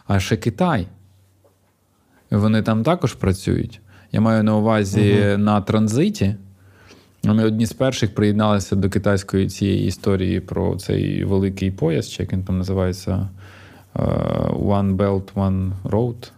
А 0.07 0.19
ще 0.19 0.37
Китай. 0.37 0.87
Вони 2.31 2.61
там 2.61 2.83
також 2.83 3.13
працюють. 3.13 3.81
Я 4.11 4.21
маю 4.21 4.43
на 4.43 4.57
увазі 4.57 5.35
на 5.37 5.61
транзиті. 5.61 6.35
Вони 7.23 7.45
одні 7.45 7.65
з 7.65 7.73
перших 7.73 8.15
приєдналися 8.15 8.75
до 8.75 8.89
китайської 8.89 9.47
цієї 9.49 9.87
історії 9.87 10.39
про 10.39 10.75
цей 10.75 11.23
великий 11.23 11.71
пояс, 11.71 12.09
чи 12.09 12.23
як 12.23 12.33
він 12.33 12.43
там 12.43 12.57
називається 12.57 13.29
е, 13.95 13.99
One 14.49 14.95
Belt, 14.95 15.33
One 15.33 15.71
Road. 15.83 16.31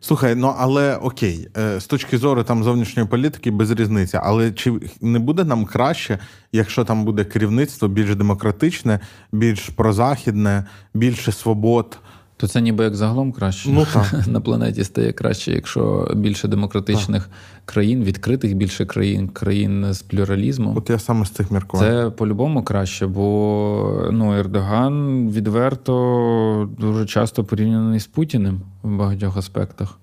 Слухай, 0.00 0.34
ну 0.34 0.54
але 0.58 0.96
окей, 0.96 1.48
е, 1.56 1.80
з 1.80 1.86
точки 1.86 2.18
зору 2.18 2.42
там 2.42 2.64
зовнішньої 2.64 3.08
політики 3.08 3.50
без 3.50 3.70
різниці. 3.70 4.18
Але 4.22 4.52
чи 4.52 4.72
не 5.00 5.18
буде 5.18 5.44
нам 5.44 5.64
краще, 5.64 6.18
якщо 6.52 6.84
там 6.84 7.04
буде 7.04 7.24
керівництво 7.24 7.88
більш 7.88 8.16
демократичне, 8.16 9.00
більш 9.32 9.68
прозахідне, 9.68 10.64
більше 10.94 11.32
свобод? 11.32 11.98
То 12.44 12.48
це 12.48 12.60
ніби 12.60 12.84
як 12.84 12.94
загалом 12.94 13.32
краще 13.32 13.70
Ну, 13.70 13.86
так. 13.92 14.14
на 14.26 14.40
планеті 14.40 14.84
стає 14.84 15.12
краще, 15.12 15.52
якщо 15.52 16.12
більше 16.14 16.48
демократичних 16.48 17.30
країн, 17.64 18.04
відкритих 18.04 18.54
більше 18.54 18.86
країн, 18.86 19.28
країн 19.28 19.92
з 19.92 20.02
плюралізмом. 20.02 20.76
От 20.76 20.90
я 20.90 20.98
саме 20.98 21.26
з 21.26 21.30
цих 21.30 21.50
міркувань. 21.50 21.86
Це 21.86 22.10
по-любому 22.10 22.62
краще, 22.62 23.06
бо 23.06 24.08
ну, 24.12 24.38
Ердоган 24.38 25.28
відверто 25.30 26.70
дуже 26.78 27.06
часто 27.06 27.44
порівняний 27.44 28.00
з 28.00 28.06
Путіним 28.06 28.60
в 28.82 28.96
багатьох 28.96 29.36
аспектах. 29.36 29.98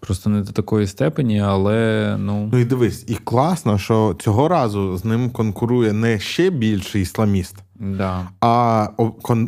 Просто 0.00 0.30
не 0.30 0.40
до 0.40 0.52
такої 0.52 0.86
степені, 0.86 1.40
але 1.40 2.16
ну. 2.20 2.48
Ну 2.52 2.58
і 2.58 2.64
дивись, 2.64 3.04
і 3.08 3.14
класно, 3.14 3.78
що 3.78 4.16
цього 4.20 4.48
разу 4.48 4.96
з 4.96 5.04
ним 5.04 5.30
конкурує 5.30 5.92
не 5.92 6.18
ще 6.18 6.50
більший 6.50 7.02
ісламіст, 7.02 7.56
Да. 7.80 8.28
а 8.40 8.86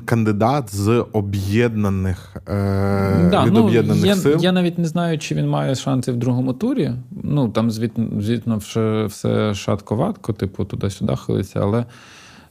кандидат 0.05 0.75
з 0.75 1.05
об'єднаних 1.13 2.37
е, 2.49 3.29
Да, 3.31 3.45
від 3.45 3.53
ну, 3.53 3.65
об'єднаних 3.65 4.07
я, 4.07 4.17
сил. 4.17 4.39
я 4.41 4.53
навіть 4.53 4.79
не 4.79 4.87
знаю, 4.87 5.19
чи 5.19 5.35
він 5.35 5.49
має 5.49 5.75
шанси 5.75 6.13
в 6.13 6.17
другому 6.17 6.53
турі. 6.53 6.93
Ну 7.23 7.49
там 7.49 7.71
звіт, 7.71 7.93
звітно 8.21 8.57
все, 8.57 9.05
все 9.07 9.29
шатко-ватко, 9.55 10.33
типу, 10.33 10.65
туди-сюди 10.65 11.17
хилиться. 11.17 11.61
Але 11.63 11.85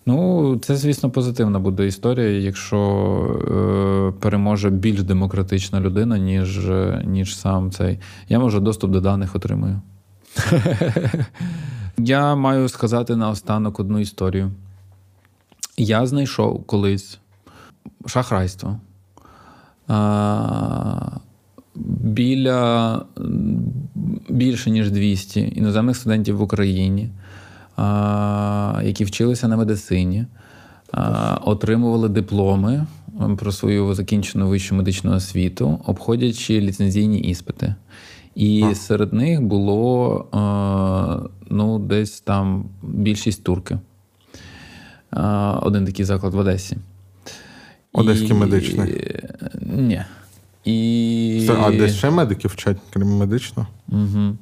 ну, 0.08 0.58
це, 0.58 0.76
звісно, 0.76 1.10
позитивна 1.10 1.60
буде 1.60 1.88
історія, 1.88 2.40
якщо 2.40 2.78
е, 3.42 4.20
переможе 4.22 4.70
більш 4.70 5.04
демократична 5.04 5.80
людина, 5.80 6.18
ніж, 6.18 6.70
е, 6.70 7.04
ніж 7.06 7.38
сам 7.38 7.72
цей. 7.72 8.00
Я 8.30 8.40
може 8.40 8.60
доступ 8.60 8.92
до 8.92 9.02
даних 9.02 9.36
отримую. 9.36 9.82
Я 11.98 12.36
маю 12.36 12.70
сказати 12.70 13.16
наостанок 13.16 13.80
одну 13.80 14.00
історію. 14.00 14.52
Я 15.78 16.08
знайшов 16.08 16.64
колись 16.66 17.20
шахрайство. 18.06 18.80
Біля 21.76 23.02
більше 24.30 24.72
ніж 24.72 24.92
200 24.92 25.54
іноземних 25.56 25.98
студентів 25.98 26.38
в 26.38 26.42
Україні, 26.42 27.10
які 28.84 29.04
вчилися 29.04 29.48
на 29.48 29.58
медицині, 29.58 30.26
отримували 31.42 32.10
дипломи 32.10 32.86
про 33.38 33.52
свою 33.52 33.94
закінчену 33.94 34.50
вищу 34.50 34.76
медичну 34.76 35.16
освіту, 35.16 35.80
обходячи 35.86 36.62
ліцензійні 36.62 37.20
іспити. 37.20 37.76
І 38.36 38.64
А. 38.64 38.76
серед 38.76 39.14
них 39.14 39.42
було 39.42 40.26
е, 40.34 41.30
ну, 41.50 41.80
десь 41.80 42.22
там 42.22 42.66
більшість 42.84 43.44
турки. 43.44 43.80
Е, 45.14 45.20
Один 45.62 45.86
такий 45.86 46.06
заклад 46.06 46.34
в 46.34 46.38
Одесі. 46.38 46.78
Одеський 47.94 48.34
медичний. 48.34 49.16
Ні. 49.62 50.04
І... 50.66 51.44
Це, 51.48 51.54
а 51.62 51.72
десь 51.72 51.96
ще 51.96 52.10
медиків 52.10 52.52
вчать, 52.52 52.78
крім 52.94 53.18
медичного? 53.18 53.68
Угу. 53.88 54.38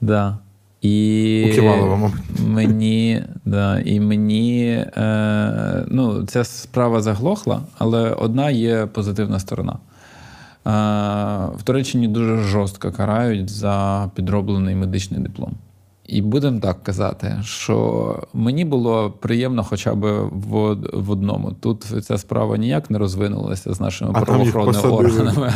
Да. 0.00 0.38
І 0.82 1.46
У 1.50 1.54
Ківалова, 1.54 2.10
мені, 2.46 3.22
да, 3.44 3.80
і 3.80 4.00
мені 4.00 4.64
е, 4.96 5.84
ну, 5.88 6.26
ця 6.26 6.44
справа 6.44 7.00
заглохла, 7.00 7.60
але 7.78 8.10
одна 8.10 8.50
є 8.50 8.86
позитивна 8.86 9.38
сторона. 9.38 9.72
Е, 9.72 10.70
в 11.56 11.62
Туреччині 11.64 12.08
дуже 12.08 12.36
жорстко 12.36 12.92
карають 12.92 13.50
за 13.50 14.10
підроблений 14.14 14.74
медичний 14.74 15.20
диплом. 15.20 15.54
І 16.06 16.22
будемо 16.22 16.60
так 16.60 16.82
казати, 16.82 17.38
що 17.44 18.18
мені 18.34 18.64
було 18.64 19.10
приємно 19.10 19.64
хоча 19.64 19.94
б 19.94 20.06
в, 20.22 20.74
в 20.92 21.10
одному. 21.10 21.52
Тут 21.60 21.82
ця 21.82 22.18
справа 22.18 22.56
ніяк 22.56 22.90
не 22.90 22.98
розвинулася 22.98 23.74
з 23.74 23.80
нашими 23.80 24.10
А 24.14 24.20
правоохоронними 24.20 24.88
органами, 24.88 25.52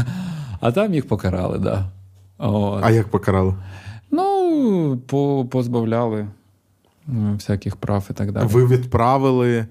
а 0.61 0.72
там 0.72 0.95
їх 0.95 1.09
покарали, 1.09 1.59
да. 1.59 1.85
От. 2.39 2.85
А 2.85 2.91
як 2.91 3.09
покарали? 3.09 3.55
Ну, 4.57 4.96
по, 5.07 5.46
позбавляли 5.50 6.26
всяких 7.09 7.76
прав 7.76 8.07
і 8.11 8.12
так 8.12 8.32
далі. 8.32 8.46
Ви 8.46 8.66
відправили 8.66 9.66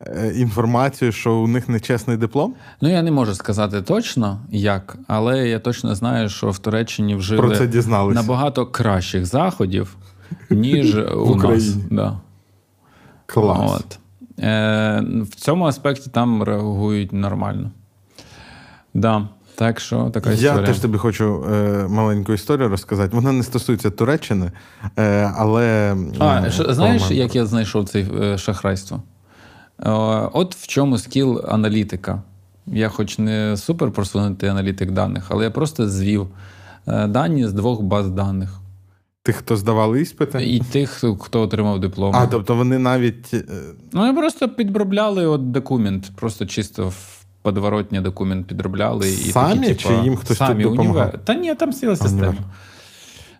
е, 0.00 0.32
інформацію, 0.36 1.12
що 1.12 1.34
у 1.34 1.46
них 1.46 1.68
нечесний 1.68 2.16
диплом? 2.16 2.54
Ну, 2.80 2.88
я 2.88 3.02
не 3.02 3.10
можу 3.10 3.34
сказати 3.34 3.82
точно 3.82 4.40
як, 4.50 4.96
але 5.06 5.48
я 5.48 5.58
точно 5.58 5.94
знаю, 5.94 6.28
що 6.28 6.50
в 6.50 6.58
Туреччині 6.58 7.14
вжили 7.14 7.42
Про 7.42 7.56
це 7.56 7.66
дізналися. 7.66 8.20
набагато 8.20 8.66
кращих 8.66 9.26
заходів, 9.26 9.96
ніж 10.50 10.96
у 11.16 11.34
нас. 11.36 11.74
Да. 11.74 12.20
Клас. 13.26 13.80
От. 13.80 13.98
Е, 14.44 15.04
в 15.22 15.34
цьому 15.34 15.64
аспекті 15.64 16.10
там 16.10 16.42
реагують 16.42 17.12
нормально. 17.12 17.70
Да. 18.94 19.28
Так 19.54 19.80
що 19.80 20.10
така 20.14 20.32
Я 20.32 20.58
теж 20.58 20.78
тобі 20.78 20.98
хочу 20.98 21.44
е, 21.52 21.86
маленьку 21.88 22.32
історію 22.32 22.68
розказати. 22.68 23.16
Вона 23.16 23.32
не 23.32 23.42
стосується 23.42 23.90
Туреччини, 23.90 24.52
е, 24.98 25.32
але. 25.36 25.96
А, 26.18 26.46
е, 26.46 26.50
що, 26.50 26.74
знаєш, 26.74 27.02
по-моєму, 27.02 27.22
як 27.22 27.34
я 27.34 27.46
знайшов 27.46 27.88
це 27.88 28.00
е, 28.00 28.38
шахрайство? 28.38 29.02
Е, 29.82 29.90
От 30.32 30.56
в 30.56 30.66
чому 30.66 30.98
скіл 30.98 31.44
аналітика. 31.48 32.22
Я, 32.66 32.88
хоч 32.88 33.18
не 33.18 33.56
супер 33.56 33.90
просунутий 33.90 34.48
аналітик 34.48 34.90
даних, 34.90 35.26
але 35.28 35.44
я 35.44 35.50
просто 35.50 35.88
звів 35.88 36.28
е, 36.86 37.06
дані 37.06 37.46
з 37.46 37.52
двох 37.52 37.82
баз 37.82 38.10
даних. 38.10 38.60
Тих, 39.22 39.36
хто 39.36 39.56
здавали 39.56 40.00
іспити? 40.00 40.42
І 40.50 40.60
тих, 40.60 40.90
хто- 41.20 41.40
отримав 41.40 41.80
диплом. 41.80 42.16
А, 42.16 42.26
тобто 42.26 42.54
вони 42.54 42.78
навіть. 42.78 43.34
Ну, 43.92 44.00
ми 44.00 44.14
просто 44.14 44.48
підробляли 44.48 45.26
от 45.26 45.50
документ, 45.50 46.10
просто 46.16 46.46
чисто 46.46 46.88
в 46.88 47.19
подворотні 47.42 48.00
документ 48.00 48.46
підробляли. 48.46 49.08
І 49.08 49.12
Самі 49.12 49.66
такі, 49.68 49.74
чи 49.74 49.88
типа, 49.88 50.02
їм 50.02 50.16
хтось 50.16 50.38
самі 50.38 50.62
тут 50.62 50.78
універ... 50.78 51.18
Та 51.24 51.34
ні, 51.34 51.54
там 51.54 51.70
Універ. 51.70 51.98
система. 51.98 52.34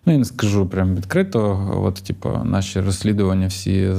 Ну, 0.05 0.13
я 0.13 0.19
не 0.19 0.25
скажу 0.25 0.65
прям 0.67 0.95
відкрито. 0.95 1.69
От, 1.83 1.95
типу, 1.95 2.29
наші 2.43 2.79
розслідування 2.81 3.47
всі 3.47 3.89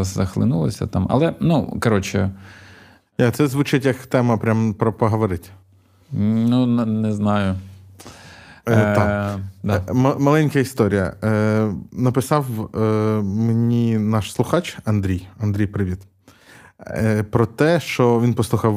захлинулися 0.00 0.86
там. 0.86 1.06
Але, 1.10 1.34
ну, 1.40 1.78
коротше, 1.80 2.30
Я, 3.18 3.30
це 3.30 3.46
звучить 3.46 3.84
як 3.84 3.96
тема 3.96 4.36
прям 4.36 4.74
про 4.74 4.92
поговорити. 4.92 5.48
ну, 6.12 6.66
не 6.86 7.12
знаю. 7.12 7.54
Е, 8.68 8.94
так. 8.94 9.38
да. 9.62 9.76
Е, 9.76 9.82
м- 9.90 10.14
маленька 10.18 10.58
історія. 10.58 11.14
Е, 11.24 11.72
написав 11.92 12.46
е, 12.74 12.78
мені 13.22 13.98
наш 13.98 14.32
слухач 14.32 14.78
Андрій. 14.84 15.26
Андрій, 15.40 15.66
привіт. 15.66 15.98
Е, 16.86 17.22
про 17.22 17.46
те, 17.46 17.80
що 17.80 18.20
він 18.20 18.34
послухав 18.34 18.74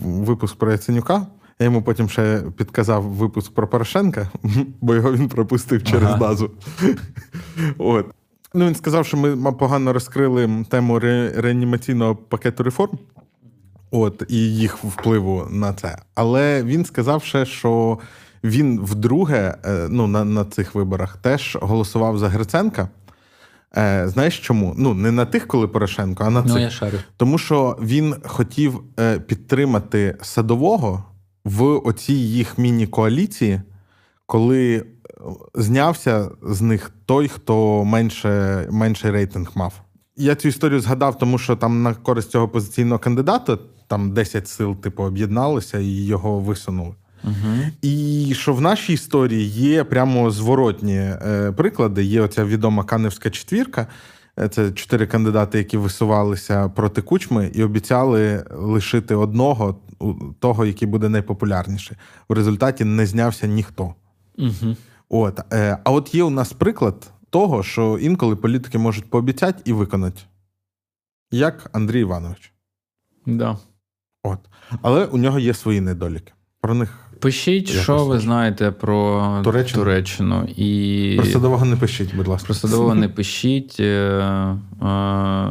випуск 0.00 0.56
про 0.56 0.72
Яценюка. 0.72 1.26
Я 1.58 1.64
йому 1.64 1.82
потім 1.82 2.08
ще 2.08 2.42
підказав 2.56 3.02
випуск 3.02 3.54
про 3.54 3.68
Порошенка, 3.68 4.28
бо 4.80 4.94
його 4.94 5.12
він 5.12 5.28
пропустив 5.28 5.84
через 5.84 6.08
Ага. 6.08 6.16
дазу. 6.16 6.50
От. 7.78 8.06
Ну, 8.54 8.66
він 8.66 8.74
сказав, 8.74 9.06
що 9.06 9.16
ми 9.16 9.52
погано 9.52 9.92
розкрили 9.92 10.64
тему 10.68 10.98
ре- 10.98 11.40
реанімаційного 11.40 12.16
пакету 12.16 12.62
реформ. 12.62 12.98
От, 13.90 14.22
і 14.28 14.36
їх 14.36 14.84
впливу 14.84 15.46
на 15.50 15.72
це. 15.72 15.98
Але 16.14 16.62
він 16.62 16.84
сказав 16.84 17.22
ще, 17.22 17.46
що 17.46 17.98
він 18.44 18.80
вдруге 18.80 19.54
е, 19.64 19.86
ну, 19.90 20.06
на, 20.06 20.24
на 20.24 20.44
цих 20.44 20.74
виборах 20.74 21.16
теж 21.16 21.58
голосував 21.60 22.18
за 22.18 22.28
Гриценка. 22.28 22.88
Е, 23.76 24.08
знаєш 24.08 24.38
чому? 24.38 24.74
Ну, 24.76 24.94
не 24.94 25.12
на 25.12 25.24
тих, 25.24 25.46
коли 25.46 25.68
Порошенко, 25.68 26.24
а 26.24 26.30
на 26.30 26.42
Ну, 26.42 26.58
я 26.58 26.70
шарю. 26.70 26.98
Тому 27.16 27.38
що 27.38 27.78
він 27.82 28.14
хотів 28.24 28.82
е, 29.00 29.18
підтримати 29.18 30.16
садового 30.22 31.04
в 31.44 31.64
оцій 31.64 32.12
їх 32.12 32.58
міні-коаліції, 32.58 33.60
коли 34.26 34.76
е, 34.76 34.84
знявся 35.54 36.30
з 36.42 36.62
них 36.62 36.90
той, 37.06 37.28
хто 37.28 37.84
менше, 37.84 38.66
менший 38.70 39.10
рейтинг 39.10 39.50
мав. 39.54 39.72
Я 40.16 40.34
цю 40.34 40.48
історію 40.48 40.80
згадав, 40.80 41.18
тому 41.18 41.38
що 41.38 41.56
там 41.56 41.82
на 41.82 41.94
користь 41.94 42.30
цього 42.30 42.44
опозиційного 42.44 42.98
кандидата 42.98 43.58
там 43.86 44.12
10 44.12 44.48
сил, 44.48 44.76
типу, 44.76 45.02
об'єдналися 45.02 45.78
і 45.78 45.86
його 45.86 46.40
висунули. 46.40 46.94
Угу. 47.24 47.56
І 47.82 48.32
що 48.34 48.54
в 48.54 48.60
нашій 48.60 48.92
історії 48.92 49.48
є 49.48 49.84
прямо 49.84 50.30
зворотні 50.30 50.96
е, 50.96 51.52
приклади. 51.56 52.04
Є 52.04 52.20
оця 52.20 52.44
відома 52.44 52.84
Каневська 52.84 53.30
четвірка. 53.30 53.86
Е, 54.38 54.48
Це 54.48 54.72
чотири 54.72 55.06
кандидати, 55.06 55.58
які 55.58 55.76
висувалися 55.76 56.68
проти 56.68 57.02
кучми, 57.02 57.50
і 57.54 57.62
обіцяли 57.64 58.44
лишити 58.50 59.14
одного, 59.14 59.80
того, 60.38 60.64
який 60.66 60.88
буде 60.88 61.08
найпопулярніший. 61.08 61.96
В 62.28 62.32
результаті 62.32 62.84
не 62.84 63.06
знявся 63.06 63.46
ніхто. 63.46 63.94
Угу. 64.38 64.76
От. 65.08 65.40
е, 65.52 65.78
А 65.84 65.90
от 65.90 66.14
є 66.14 66.22
у 66.24 66.30
нас 66.30 66.52
приклад 66.52 67.12
того, 67.30 67.62
що 67.62 67.98
інколи 67.98 68.36
політики 68.36 68.78
можуть 68.78 69.10
пообіцяти 69.10 69.62
і 69.64 69.72
виконати. 69.72 70.22
Як 71.30 71.70
Андрій 71.72 72.00
Іванович. 72.00 72.52
Да. 73.26 73.58
От. 74.22 74.38
Але 74.82 75.04
у 75.06 75.18
нього 75.18 75.38
є 75.38 75.54
свої 75.54 75.80
недоліки. 75.80 76.32
Про 76.60 76.74
них 76.74 77.01
Пишіть, 77.22 77.68
Якось 77.68 77.82
що 77.82 78.04
ви 78.04 78.18
знаєте 78.20 78.70
про 78.70 79.40
Туреччину? 79.44 79.84
Туреччину. 79.84 80.44
І 80.56 81.14
про 81.16 81.26
садового 81.26 81.64
не 81.64 81.76
пишіть, 81.76 82.14
будь 82.14 82.28
ласка. 82.28 82.46
про 82.46 82.54
садового 82.54 82.94
не 82.94 83.08
пишіть. 83.18 83.76
е, 83.80 83.86
е, 84.82 85.48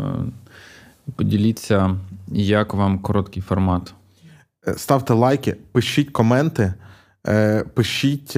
Поділіться, 1.16 1.96
як 2.32 2.74
вам 2.74 3.00
короткий 3.00 3.44
формат. 3.44 3.94
Е, 4.68 4.74
Ставте 4.78 5.14
лайки, 5.14 5.56
пишіть 5.72 6.10
коменти, 6.10 6.74
пишіть 7.74 8.36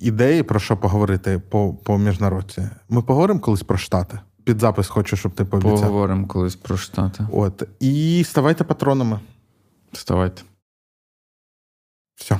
ідеї, 0.00 0.42
про 0.42 0.60
що 0.60 0.76
поговорити 0.76 1.42
по, 1.48 1.74
по 1.84 1.98
міжнародці. 1.98 2.62
Ми 2.88 3.02
поговоримо 3.02 3.40
колись 3.40 3.62
про 3.62 3.78
Штати. 3.78 4.18
Під 4.44 4.60
запис 4.60 4.88
хочу, 4.88 5.16
щоб 5.16 5.32
ти 5.32 5.44
пообіцяв. 5.44 5.80
Поговоримо 5.80 6.26
колись 6.26 6.56
про 6.56 6.76
штати. 6.76 7.26
От. 7.32 7.62
І 7.80 8.24
ставайте 8.26 8.64
патронами. 8.64 9.18
Вставайте. 9.92 10.42
Все. 12.20 12.38